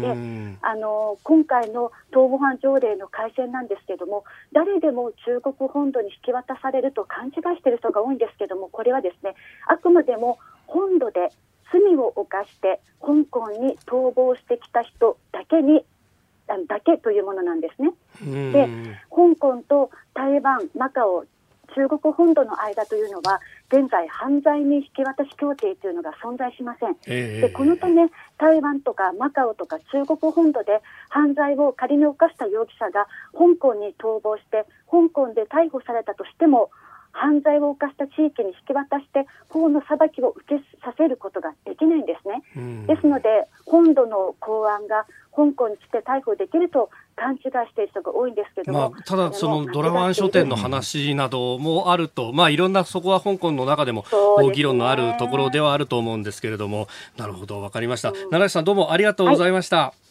[0.00, 9.34] であの今回の逃亡犯条例の改正なんですけれども誰でも中国本土に引き渡されると勘違いしている人が多いんですけれどもこれはですね
[9.66, 11.30] あくまでも本土で
[11.72, 15.84] 罪を犯して香港に逃亡してきた人だけに
[16.66, 17.92] だけというものなんですね。
[18.52, 18.68] で
[19.10, 21.24] 香港と台湾、マカオ
[21.74, 28.08] 中国本土の間というのは現在、犯罪に引き渡し協定というのが存在しません、えー、でこのため
[28.38, 36.70] 台湾とかマカオとか中国本土で犯罪を仮に犯した容疑者が香港に逃亡して香港で逮捕されたとしても
[37.12, 42.42] 犯罪を犯した地域に引き渡して法の裁きを受けさせることができないんですね。
[42.56, 54.04] うん、ですので本土の公安が香港に来て逮捕できると勘違いしている人が多いんですけども、まあ、ただ、そのドラワン書店の話などもあると、まあ、いろんなそこは香港の中でも
[54.52, 58.12] 議論のあるところではあると思うんですけれども、なるほど、わかりました。
[58.12, 59.76] 奈良さん、どうもありがとうございました。
[59.76, 60.09] はい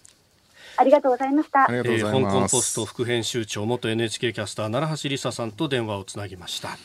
[0.79, 1.67] ありがとうございました。
[1.69, 6.77] えー、香港ポスト副編集長元 NHK キャスター奈良橋梨沙さんと電話をつなぎました。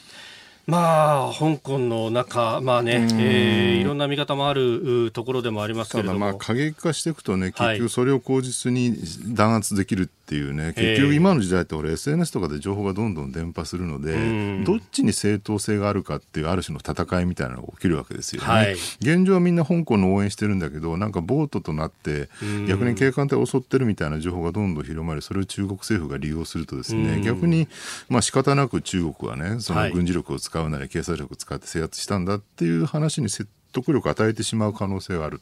[0.67, 6.19] まあ、香港の中、まあね、えー、いろんな見方もあるところでもありますけれども。
[6.19, 8.97] まあ、過激化していくとね、結局それを口実に
[9.29, 18.49] 弾圧できるっていうね、結局今の時代って俺 SNS とかで情報がどんどん伝播するので、どっちに正当性があるかっていうある種の戦いみたいなのが起きるわけですよね。
[18.49, 22.31] はい、現状はみんな香港の応援してるんだけど、なんかボートとなって、
[22.67, 27.69] 逆に警官隊を襲ってるみたいな情報がどんどん広まり、それを中国政府が利用するとですね、逆に、
[28.09, 35.41] まあ仕方なく中国はね、その軍事力を使うなり、警察力を使って制圧したんだっていう話に設得力を与えてしまう可能性がある。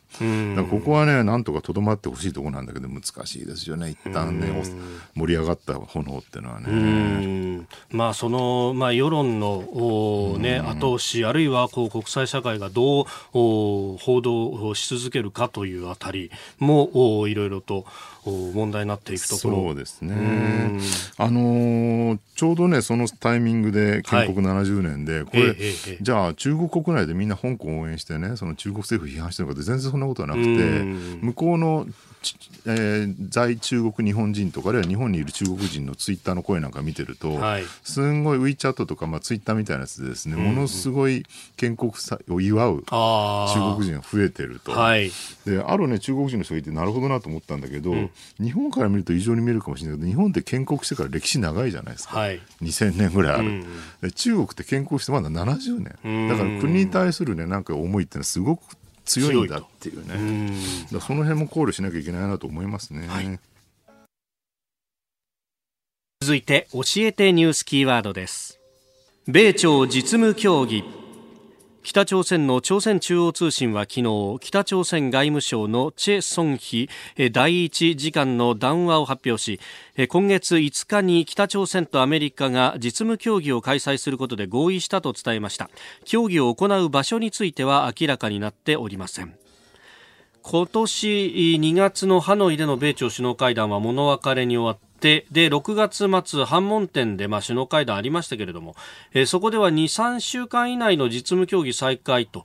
[0.56, 3.90] だここはね、なんとかとどまってほしいところなんだけど、難しいですよね。
[3.90, 4.50] 一旦ね、
[5.14, 7.66] 盛り上がった炎っていうのはね。
[7.90, 17.84] まあ、その、まあ、世論の、ね、後押し、あるいは、こう、国際社会がどう、報道し続けるかというあたりも、いろいろと、
[18.30, 19.56] 問題になっていくところ。
[19.56, 20.14] そうですね、
[21.18, 31.86] あのー、ちょうどねそのタイミングで建国70年で、はい、これ、えー、じゃあ中国国内でみんな香港を応援してねその中国政府批判してるのかって全然そんなことはなくて向こうの
[32.64, 41.24] えー、在中国日本人とかあるいは日本にいる中国人のツイッターの声なんか見てると、はい、すんごい WeChat とか、まあ、ツイッターみたいなやつでですね、うんものすごい
[41.56, 41.92] 建国
[42.30, 45.10] を祝う中国人が増えてると、はい、
[45.46, 53.64] であるね中国人の人がいてなるほどなと思ったんだけど、うん、日本から見ると異常に見えるかもしれないけど日本って建国してから歴史長いじゃないですか、はい、2000年ぐらいある、
[54.02, 56.28] うん、中国って建国してまだ70年。
[56.28, 60.54] だから国に対するねなんか思いってのはすごく強いんだっていうね。
[60.92, 63.38] うその辺も考慮しなきゃいけないなと思いますね、はい、
[66.20, 68.58] 続いて教えてニュースキーワードです。
[69.26, 70.84] 米朝実務協議
[71.82, 76.88] 北朝鮮の朝鮮中央通信は昨日北朝鮮外務省のチェ・ソンヒ
[77.32, 79.58] 第一次官の談話を発表し
[80.08, 85.70] 今月5日に北朝鮮とアメリカが実務協議を開催することで合意したと伝えました。
[86.04, 89.41] 協議を行う場所については明らかになっておりません。
[90.42, 98.76] 今年2月のハノイでの米朝首脳会談は物別れに終わってで、6月末、反問店で、まあ、首脳会談ありましたけれども、
[99.12, 102.44] えー、そこでは2、3週間以内の実務協議再開と、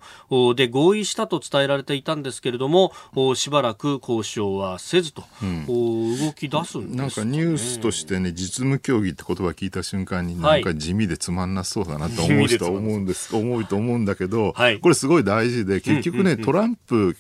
[0.56, 2.94] で、合意したと伝えられていたんですけれども、
[3.36, 17.16] しばらく交渉はせずと、うん、動き出すんです、ね、なんかニュースとしてね、実務協議って言葉聞いた瞬間に、なんか地味でつまんなそうだなと思う人は思うんです、思うと思うんだけど、はい、これすごい大事で、結局ね、トランプ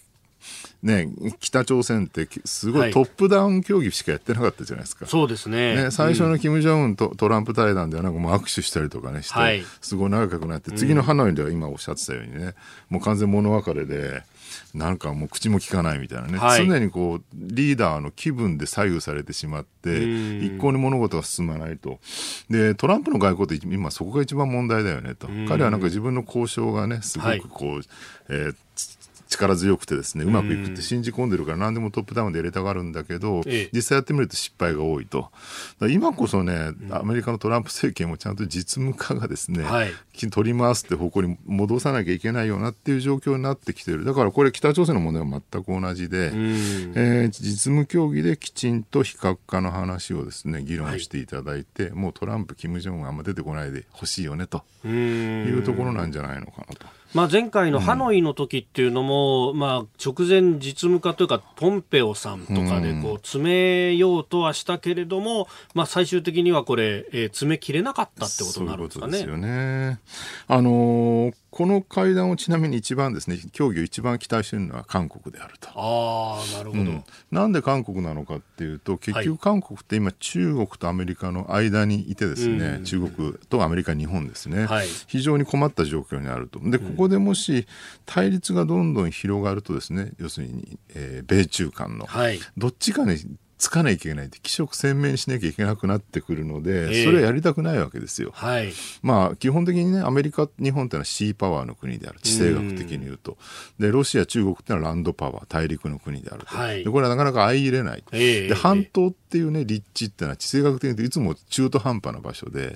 [0.83, 1.09] ね、
[1.39, 5.07] 北朝鮮ってすごいトップダウン協議しかやってなかったじゃないですか。
[5.07, 5.75] そうですね。
[5.75, 12.53] ね最初の金正恩とトランプ対談ではなんかもう握手したりとかねして、はい、すごい長くなって、次のハノイでは今おっしゃってたようにね、
[12.89, 14.23] もう完全物別れで、
[14.73, 21.99] なんかもう口も聞かないみたいなね、はい、常にこうリーダーの気分で左右されてしまって一向に物事が進まないと。
[22.49, 25.27] でトランプの外交って今そこが一番問題だよねと。
[25.47, 27.83] 彼はなんか自分の交渉がねすごくこう、はい、
[28.29, 28.55] えー
[29.37, 35.31] 力強くてですねうまくいくって信じ込んでるから何でもトップダウンで入れたがるんだけど、実際やってみると失敗が多いと。
[35.89, 39.91] 今こそねアメリカのトランプ政権もちゃんと実務家がですね、はい、
[40.31, 44.05] 取り回すって方向に戻さなきゃいけないよなっていう状況になってきてる。
[44.05, 56.85] だからこれ北朝鮮の問題は全く同じで、えー、実務協議できちんと非核化の話をですね議論していただいて、はい、もうトランプ、キム・ジョンがあんま出てこないでほしいよねというところなんじゃないのかなと。
[57.17, 69.17] まあ、前回のハノイの時っていうのも、うん、まあ、直前実務家というかポンペオさんとかでこう詰めようとはしたけれども、うん、まあ、最終的にはこれ、えー、詰めきれなかったってことになるんですかね。
[69.17, 69.99] そういうですよね。
[70.47, 75.69] あのーこの会談をちなみに一番ですね協議を一番期待しているのは韓国であると。
[75.73, 86.59] あなるほど、うん、なんで韓国なのかっていうと結局韓国って今、中国とアメリカの間にいてですね、中国とアメリカ、日本ですね、はい、非常に困った状況にあると。
[86.59, 87.65] でここでもし
[88.05, 93.17] 対立がどんどん広がるとですね要するに、えー、米中間の、はい、どっちかに
[93.57, 98.31] つかなきゃいけないって気色鮮明にしなきゃいけなくなってくるので、それはやりたくないわけですよ。
[98.33, 102.19] はい、まあ基本的にねアメリカ日本っていうのはシーパワーの国である。
[102.21, 103.37] 地政学的に言うと。
[103.79, 112.75] でロシア中国っていうのはランドパワー大陸の国であると、はい、でこれはなかなか相入れない、で半島っていうね立地っていうのは地政学的に言うといつも中途半端な場所で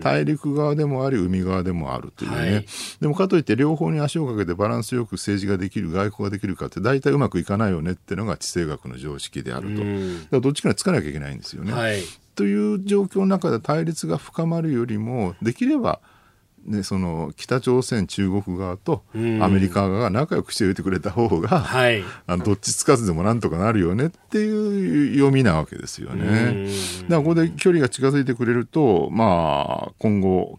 [0.00, 2.66] 大陸側でもあり海側でもあるというね、はい、
[3.00, 9.82] でもかといって両方に足をかけてバランスよく政治ができる外交ができるかって大体うまくいかないよねっていうのが地政学の常識であると。
[10.22, 11.72] からどっちかにつかなきゃいけないんですよね。
[11.72, 12.02] はい、
[12.34, 16.00] という状況の中で対立が深まるよりもできれば
[16.66, 26.68] ね、その北朝鮮、中国側とアメリカ側が仲良くしておいてくれた方が、はい、あのどっちつかずでもなんとかなるよねっていう読みなわけですよね。
[27.02, 30.58] だからここで距離が近づいてくれると、まあ、今後、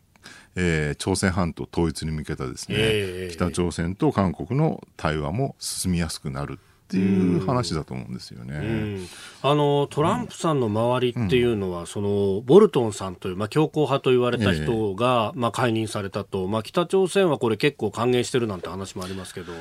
[0.55, 8.99] えー、朝鮮半島統一に向けたですね、えー、北朝鮮と韓国の対話も進みやすくなるっていう話だと思うんですよね。
[9.41, 19.51] あのトランプさんの周りっていうのは、うん、そのボルトンさんという、まあ、強硬派と言われた人が、えー、まあ、解任されたと、まあ、北朝鮮はこれ結構歓迎してるなんて話もありますけど。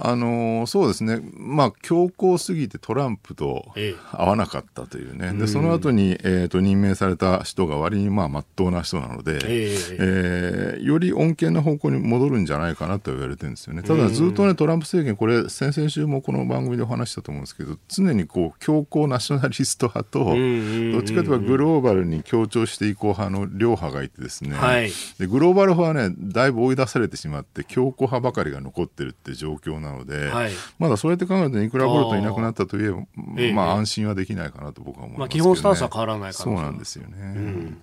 [0.00, 3.72] あのそうですね、まあ、強硬すぎてトランプと
[4.12, 13.82] 合わなかったというね、ええ、でその後に、えーと、任命された人が割にまあ真っ当な人なので、ええー、より穏健な方向に戻るんじゃないかなと言われてるんですよね。
[13.82, 32.98] ただずっとね、トランプ政権、これ、先々週もこの番組でお話したと思うんですけど、常にこう強硬ナショナリスト派と、どっちかというとグローバルに強調していこう派の両派がいてですね、はい、でグローバル派はね、だいぶ追い出されてしまって、強硬派ばかりが残ってるって状況なので、はい、まだそうやって考えると、いくらボルトいなくなったといえば、
[33.38, 37.16] えまあ安心はできないかなと僕は思います、ね、まあ、基本スタンスは変わらないからそうなんですよね。
[37.18, 37.82] うん、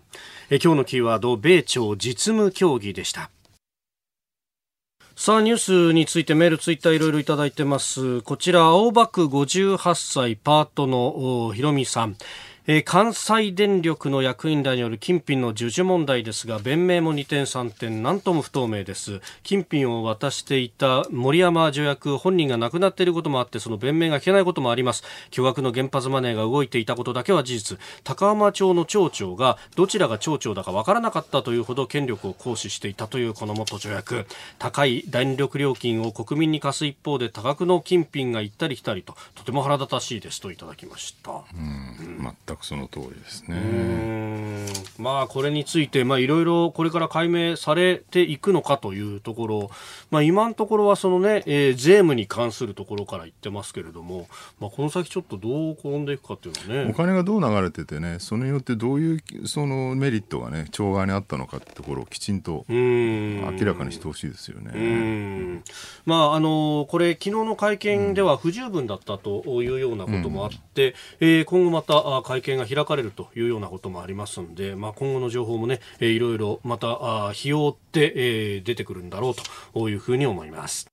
[0.49, 3.30] え今日のキーワード、米朝実務協議でした。
[5.18, 5.58] さあ、ニュー
[5.89, 8.22] スについてメール、ツイッターいろいろいただいてます。
[8.22, 12.18] こちら、青葉区58歳パートのひろみさん。
[12.68, 19.22] えー、関西電力の役員らによる金品の授受問題ですが弁明も二点三点何とも不透明です。
[19.43, 25.03] 金品を渡していた森山助役本人が亡くなっていることもあってその弁明が聞けないこともあります。
[25.30, 27.80] 巨額の原発マネーが動いていたことだけは事実。
[28.03, 34.26] 高浜町の町長がどちらが町長だかわからなかったというほど権力を行使していたというこの元助役。
[34.57, 44.66] 高い電力料金を国民に貸す一方で多額の金品が行ったり来たりととても腹立たしいですといただきました、うん、全くその通りですね。
[44.97, 49.72] まあこれについてまあいろいろこれから解明されていくのかというところ、
[50.12, 54.28] まあ今のところはそのね、えー、税務に関するところから言ってますけれども、
[54.60, 56.91] まあこの先ちょっとどう転んでいくかっていうのはね。
[56.91, 65.62] お金がどう流れててね、それによってどういうそのメリットがね町側にあったのかってところをきちんと明らかにしてほしいですよね。
[66.06, 79.35] まああのこれ昨日の会見では不十分だったというようなこともあって、うん、えー、今後また会見が開かれるというようなこともありますんで、まあ、今後の情報もね、えー、いろいろまた日を追って、えー、出てくるんだろう
[79.73, 80.87] というふうに思います。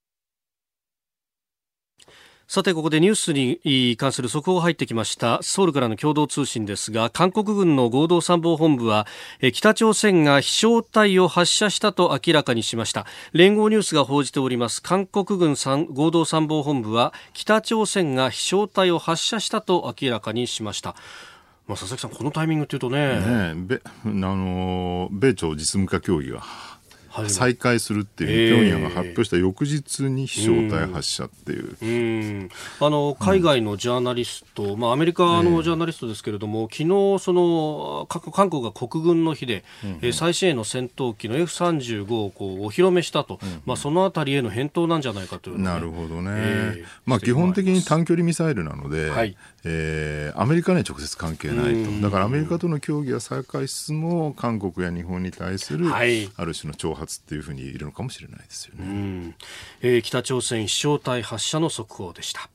[2.52, 5.42] さてここでニュースに関する速報が入ってきました。
[5.42, 9.06] ソウルからの共同通信ですが韓国軍の合同参謀本部は
[9.54, 13.06] 北朝鮮が飛翔体を発射したと明らかにしました。
[13.32, 14.82] 連合ニュースが報じております。
[14.82, 15.54] 韓国軍
[15.94, 20.94] 合同参謀本部は北朝鮮が飛翔体を発射したと明らかにしました。
[21.66, 26.42] まあ、佐々木さん、このタイミングというとね、ねべあの米朝実務家協議が
[27.28, 31.76] 再開するっていう、平壌が発表した翌日に飛翔体発射っていう。
[31.80, 31.86] う
[32.44, 32.48] ん。
[32.80, 36.88] あの海外のジャーナリスト、うん、まあ、アメリカのジャーナリストですけれども、昨日
[37.22, 39.64] その韓国が国軍の日で、
[40.02, 59.36] うん、最新鋭の戦闘機の F35 をこうお披露目したと、うん、まあ、そのあたりへの返答なんじゃないかという、ね、なるほどね、えー、まあ、基本的に短距離ミサイルなので、はい、えー、アメリカには直接関係ないと、だからアメリカとの協議は再開しつつも、韓国や日本に対する、ある種の挑発っていうふうにいるのかもしれないですよね、
[59.80, 62.48] えー、北朝鮮飛翔体発射の速報でした。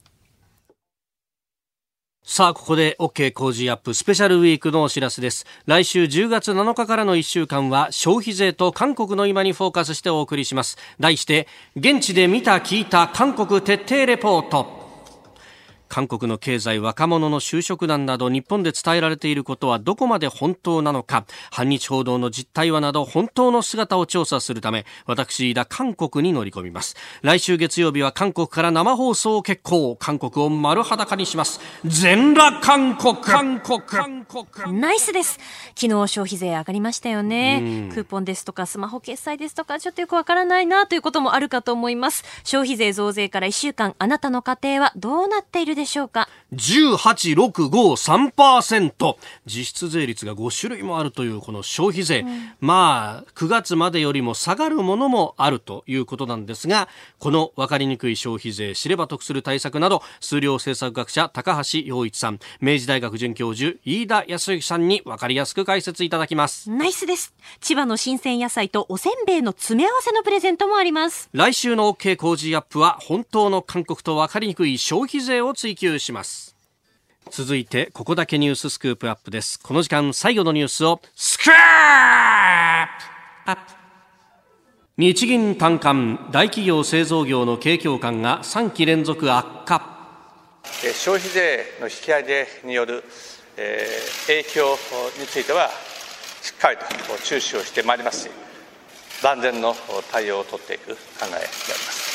[2.30, 5.46] さあ、ここで OK 工事アップスペシャルウィークのお知らせです。
[5.66, 10.78] 来週10月7日からの1週間は消費税と韓国の今にフォーカスしてお送りします。
[11.00, 14.77] 題して、現地で見た聞いた韓国徹底レポート。
[15.88, 26.96] 韓国の経済若者の就職難など日本で伝えられていることはどこまで本当なのか反日報道の実態はなど本当の姿を調査するため私飯田韓国に乗り込みます。
[27.22, 29.96] 来週月曜日は韓国から生放送決行。
[29.96, 31.60] 韓国を丸裸にします。
[31.86, 33.16] 全裸韓国。
[33.16, 33.82] 韓国。
[33.82, 34.80] 韓国。
[34.80, 35.40] ナイスです。
[35.76, 37.90] 昨日消費税上がりましたよね。
[37.94, 42.24] クーポンですとかスマホ決済ですとかちょっとよくわからないなということもあるかと思います。
[42.44, 46.28] 消費税増税から1週間あなたの家庭はどうなっているでしょうか？
[46.54, 56.88] 18653%実質税率が5種類もあるというこの消費税、うん、まあ9月までよりも下がるものもあるということなんですが
[57.20, 66.70] この分かりにくい消費税知れば得する対策など数量政策学者高橋洋一さん明治大学准教授飯田康之さんに分かりやすく解説いただきます。
[66.70, 67.34] ナイスです。
[67.60, 71.30] 千葉の新鮮野菜とおせんべいの詰め合わせのプレゼントもあります。
[71.34, 76.37] 来週の OK 工事アップは本当の韓国と分かりにくい消費税を追求します
[77.32, 79.60] 続いてここだけニューススクープアップです。
[79.60, 82.88] この時間最後のニュースをスクープア
[83.52, 83.62] ップ。
[84.98, 89.98] 日銀短観大企業製造業の景況感が3期連続悪化。
[90.94, 93.04] 消費税の引き上げによる、
[93.58, 94.78] えー、影響
[95.20, 95.70] については
[96.42, 96.86] しっかりと
[97.24, 98.32] 注視をしてまいりますし
[99.24, 99.76] 万全の
[100.12, 102.07] 対応を取っていく考えであります。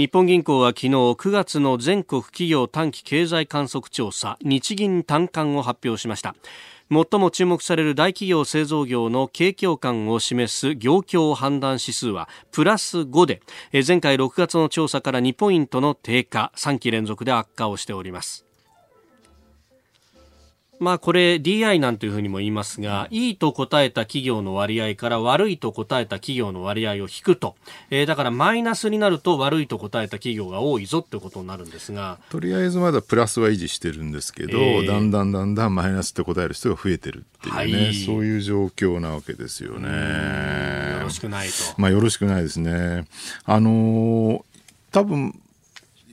[0.00, 6.34] 日本銀行は昨日9月の全国企業短期経済観測調査日銀短観を発表しました。
[6.90, 13.42] 最も注目される大企業製造業の景況感を示す業況判断指数はプラス5で
[13.86, 18.49] 前回6月の調査から2ポイントの低下3期連続で悪化をしております。
[20.80, 27.54] まあこれ DI なんていうふうにも言いますが、いいと答えた企業の割合から悪いと答えた企業の割合を引くと、
[27.90, 32.18] えー、だからマイナスになると悪いと答えた企業が多いぞってことになるんですが。
[32.30, 40.96] とりあえずまだプラスは維持してるんですけど、えー、だんだんだんだんマイナスって答える人が増えてるっていうね、はい、そういう状況なわけですよね。
[40.96, 41.54] よろしくないと。
[41.76, 43.04] まあよろしくないですね。
[43.44, 44.42] あのー、
[44.92, 45.38] 多分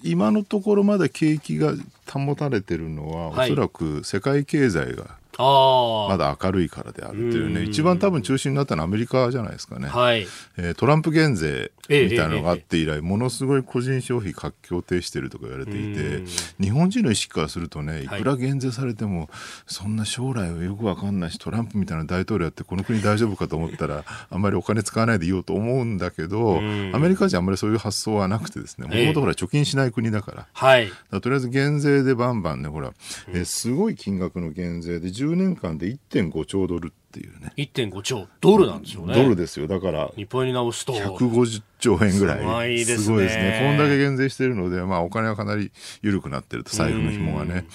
[0.03, 1.73] 今のところまだ景気が
[2.11, 9.87] 保たれてるのは、はい、おそらく世界経済がまだ明るいからであるっていうね、一番多分中心になったのはアメリカじゃないですかね。
[9.87, 10.27] はい、
[10.57, 16.23] えー、トランプ減税みたいなのがあって以来、ものすごい個人消費活況停してるとか言われていて、
[16.59, 18.07] 日本人の意識からするとね、い。
[18.07, 19.29] くら減税されても、
[19.67, 26.61] そんな将来はよくわかんないし、トランプみたいな大統領やってこの国大丈夫かと思ったら、 あんまりお金使わないでいようと思うんだけど、ア
[26.99, 32.93] メリカ人あんまりそういう発想はなくてですね、もともとほら貯金しない国だから、はい、らとりあえず減税でバンバンね、ほら、
[33.29, 37.53] えー、すごい金額の減税で10 10年間で1.5兆ドルっていうね。
[37.55, 39.13] 1.5兆ドルなんですよね。
[39.15, 39.67] ドルですよ。
[39.67, 40.93] だから、日本に直すと。
[40.93, 42.35] 150兆円ぐら
[42.65, 42.85] い。
[42.85, 43.61] すごいですね。
[43.63, 47.65] こんだけ減税してるので、まあお金はかなり緩くなってると、財布の紐がね。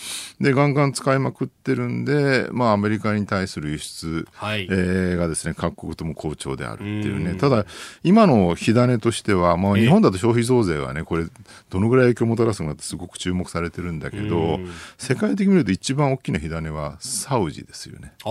[0.40, 7.34] で、ガンガン使いまくってるんで、まあアメリカに対する輸出、はい、えー、がですね、各国とも好調であるっていうね。
[7.34, 7.64] ただ、
[8.04, 11.24] 今の火種としては、まあ日本だと消費増税はね、これ、
[11.70, 14.60] どのぐらい影響をもたらすのかってすごく注目されてるんだけど、
[14.98, 18.12] 世界的に見ると一番大きな火種はサウジですよね。
[18.24, 18.30] ああ、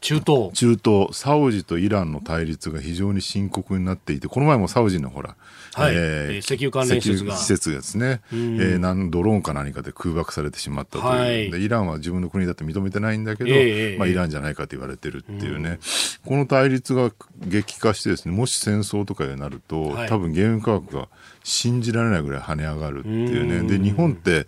[0.00, 0.52] 中東。
[0.52, 5.36] 中東、サウジとイランの対立が非常に深刻になっていて、この前もサウジのほら、
[5.74, 7.36] はい、えー、石油関連施設が。
[7.36, 15.78] 施設ですね、えー、なんドローンか何かで空爆されてしまったという、はい、でイランは自分の国だって認めてないんだけど、えー、まあ、イランじゃないかと言われてるっていうね、
[16.24, 21.08] この対立が激化してですね、もし戦争とかになると、はい、多分原油価格が
[21.44, 23.68] 信じられないぐらい跳ね上がるっていうね。
[23.68, 24.46] で、日本って、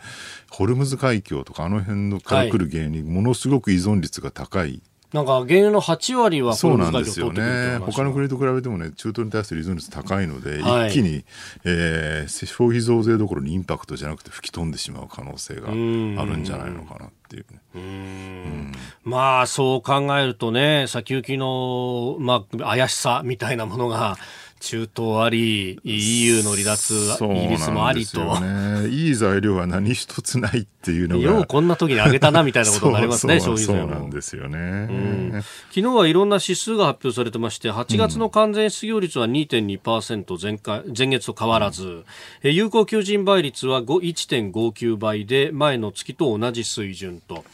[0.50, 4.82] ホルムズ海峡とかあの辺のから来る原因にものすごく依存率が高い
[5.12, 7.78] なんか原油の8割はそうなんですよね。
[7.78, 11.24] 他の国と比べてもね、中東に対する依存率高いので、はい、一気に、
[11.64, 17.60] えー、消費増税どころにインパクトじゃなくて吹き飛んでしまう可能性があるんじゃないのかなっていうね。
[17.74, 18.72] うんうん
[19.04, 24.16] まあ、そう考えるとね、先行きの、まあ、怪しさみたいなものが、
[24.60, 28.38] 中東あり、EU の離脱、イギリスもありと。
[28.40, 31.24] ね、いい材料は何一つないっていうのが。
[31.24, 42.04] ようこんな時に上げたなみたいなことになりますね、消費税そうなんですよね、うん、昨日はいろんな指数が発表されてまして、8月の完全失業率は2.2%前回、前月と変わらず、
[42.44, 47.44] うん、有効求人倍率は1.59倍で、前の月と同じ水準と。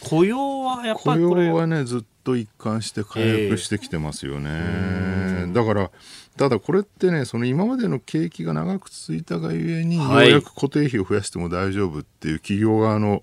[0.00, 4.50] 雇用はやっぱり雇用はね、ずっと一貫して回復してきてますよね。
[4.50, 5.90] えー、だから、
[6.36, 13.22] ただこれってね、その今までの景気が長く続いたがゆえに、ようやく固定費を増やしても大丈夫っていう企業側の、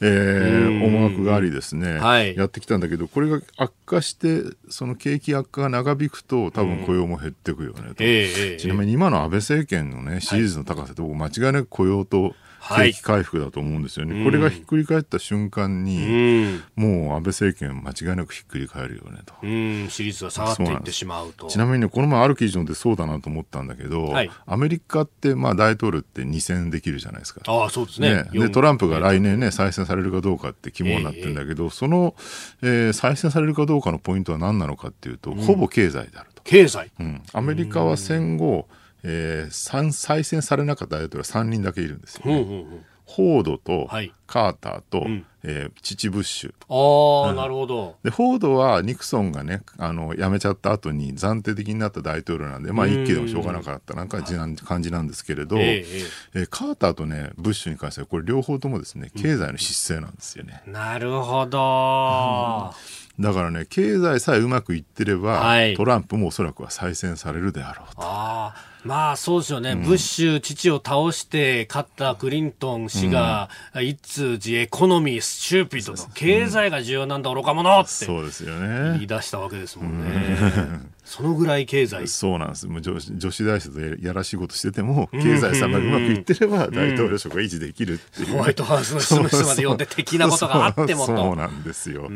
[0.00, 8.04] えー、思惑がありですね、はい、やってきたんだけど、これが悪化して、その景気悪化が長引くと、多分雇用も減っていくよねと。
[8.04, 19.34] えー、ちなみに今の安倍政権のね、支持率の高さって、僕間違いなく雇用と、景気回復だと思うんですよね、はい、これがひっくり返った瞬間に、もう安倍政権間違いなくひっくり返るよねと。
[19.42, 21.48] うん、支持率が下がっていってしまうと。
[21.48, 27.40] ちなみに、ね、この前ある記事でそうだなと思ったんだけど、はい、アメリカってまあ大統領って2選できるじゃないですか。
[27.46, 28.12] ああ、そうですね。
[28.14, 28.24] ね。
[28.32, 32.14] で、トランプが来年ね、再選されるかどうかって肝になってるんだけど、えー、その、
[32.62, 36.42] えー、再選されるかどうかのポイントは何なのかっていうと、うん、ほぼ経済であると。
[36.44, 36.90] 経済。
[37.00, 37.22] うん。
[37.32, 38.68] アメリカは戦後、
[39.04, 42.40] えー、再選されなかった大統領は3人だけいるんですよ、ね。
[42.40, 42.84] うんうんうん
[43.14, 43.88] フォードと
[44.26, 46.54] カーターと、はい、えー、父ブッシュ。
[46.68, 47.96] ああ、うん、なるほど。
[48.02, 60.62] で、フォードはニクソンがね、あの、辞めちゃった後に暫定的になった大統領なんで、まあ一気でもしょうがなかったなんか感じなんですけれど、えー、えー、カーターとね、ブッシュに関しては、これ両方ともですね、経済の失勢なんですよね。
[60.66, 62.72] うん、なるほど。
[63.20, 68.00] だからね、経済さえうまくいってれば、はい、トランプもおそらくは再選されるであろうと。
[68.00, 68.54] あ
[68.84, 78.94] まあそうですよね、うん、ブッシュ、父を倒して勝ったクリントン氏が、うん、 It's the economy, stupid と、経済が重要なんだ、愚か者って、そうですよね。
[78.94, 80.90] 言い出したわけですもんね。
[81.04, 82.06] そのぐらい経済。
[82.08, 82.66] そうなんです。
[82.66, 91.16] もう女女子大生とやらしいことしてても経済さんがうまくいってれば大統領職が維持できるっていう、ホワイトハウスの執務室まで呼んで的なことがあってもと。
[91.16, 92.02] そうなんですよ。
[92.02, 92.14] だか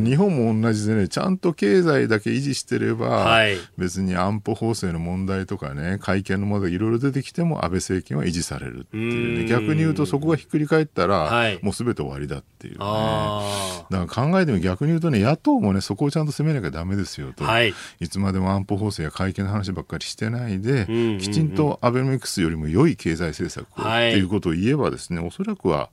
[0.00, 9.46] 日本も同じでねちゃんと経済だけ維持してれば、はい、別に安保法制の問題とかね改憲の問題いろいろ出てきても安倍政権は維持されるっていうね。
[9.46, 12.78] 逆に言うとそこがひっくり返ったら、はい、もうすべて終わりだっていうね。
[12.78, 25.90] だから考えても逆に言うとね野党もねそこをちゃんと攻めなきゃダメですよと、はい、いつまでも安保法制や会見の話ばっかりしてないで、うんうんうん、きちんとアベノミクスよりも良い経済政策を、はい、っていうことを言えばですねおそらくは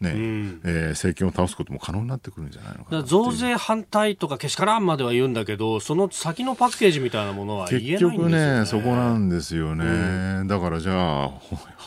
[0.00, 11.32] ね、うん、えー、政権を倒すことも可能になってくるんじゃないのかな増税反対とかけしからんまでは言うんだけどその先のパッケージみたいなものは言えないんですよ、ね、結局ねそこなんですよね、うん、だからじゃあ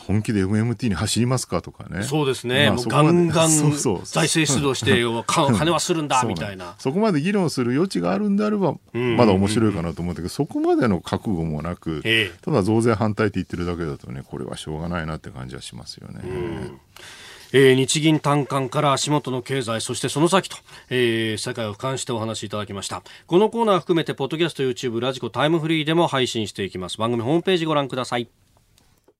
[0.06, 2.02] 本気で MMT に走りますかとかね。
[2.02, 6.74] そうですね、まあ、ガンガン財政出動して 金はするんだみたいな。
[6.78, 12.02] そこまで議論する余地があるんであればまだ面白いかなと思ったけど、そこまでの覚悟もなく、
[12.42, 16.20] ただ増税反対って言ってるだけだとねこれはしょうがないなって感じはしますよね。
[16.24, 16.80] うん。
[17.56, 20.56] えー、日銀短観から足元の経済、そしてその先と、
[20.90, 23.04] えー、世界を俯瞰してお話しいただきました。
[23.28, 26.98] このコーナー含めて、ポッドキャスト、YouTube、ラジコ、タイムフリーでも配信していきます。
[26.98, 28.28] 番組ホームページご覧ください。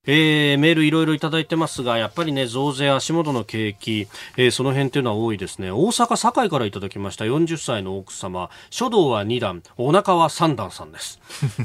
[0.06, 5.70] えー、メールいろいろいただいてますが、やっぱりね、増税、足元の景気、えー、その辺というのは多いですね。
[5.70, 11.20] 大阪堺からいただきました40歳の奥様、書道は2段、お腹は3段さんです。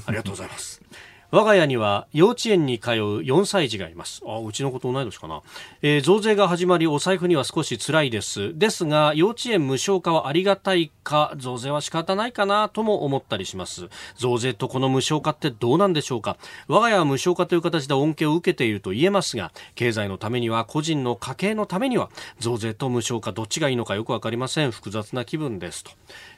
[0.06, 0.78] ありがとうございます。
[1.32, 4.21] 我が家には幼稚園に通う4歳児がいます。
[4.25, 5.41] あ、うちの子と同い年かな。
[5.84, 8.57] えー、増税が始まり、お財布には少し辛いです。
[8.57, 13.89] ですが、幼稚園無償化はありがたいか、増税は仕方ないかなとも思ったりします。
[14.15, 16.38] 増税とこの無償化ってどうなんでしょうか。
[16.67, 22.09] 我が家は無償化という形で恩恵を受けていると言えますが、経済のためには、個人の家計のためには、
[22.39, 24.71] 増税と無償化どっちがいいのかよくわかりません。
[24.71, 25.84] 複雑な気分です。
[25.84, 25.91] と、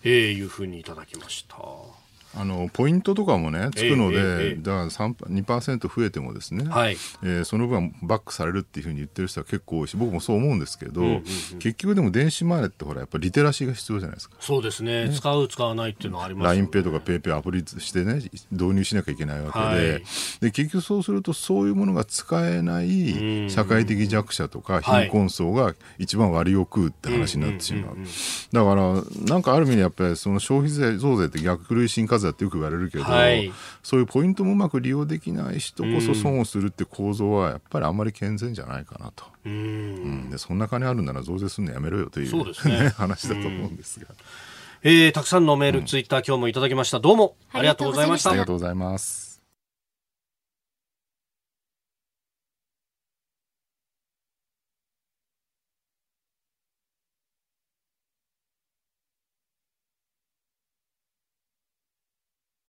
[0.03, 2.00] えー、いうふうにいただきました。
[2.35, 6.97] あのポイントとかもねつくので、えーえー、だから2%増えてもですね、はい。
[7.23, 11.23] えー、その分バックされるっていうふうに言ってる人は結構多いし僕もそう思うんですけど、うんうんうん、
[11.59, 14.35] 結局でも電子マネーってほらやっぱりリテラシーが必要じゃないですか。
[14.39, 18.21] そうですね、ね、使う使わないっていうのはあります LINEPay とか PayPay アプリしてね
[18.51, 19.65] 導入しなきゃいけないわけで。
[19.65, 20.03] はい、
[20.41, 27.95] で結局そうするとそういうものが使えない社会的弱者とか貧困層が一番割を食うって話になってしまう,、
[28.51, 33.51] だからなんかある意味でやっぱりその消費税増税って逆累進課税ってよく言われるけどど、はい、
[33.83, 39.25] そういうポイントもうまく利用できない人こそ損をするって構造はやっぱりあんまり健全じゃないかなと。
[39.45, 44.07] うん、でそんな金あるなら増税するのやめろよという、ね、話だと思うんですが。
[44.83, 46.99] えー、たくさんのメール、ツイッター今日もいただきました。
[46.99, 48.31] どうもありがとうございました。
[48.31, 49.30] ありがとうございます。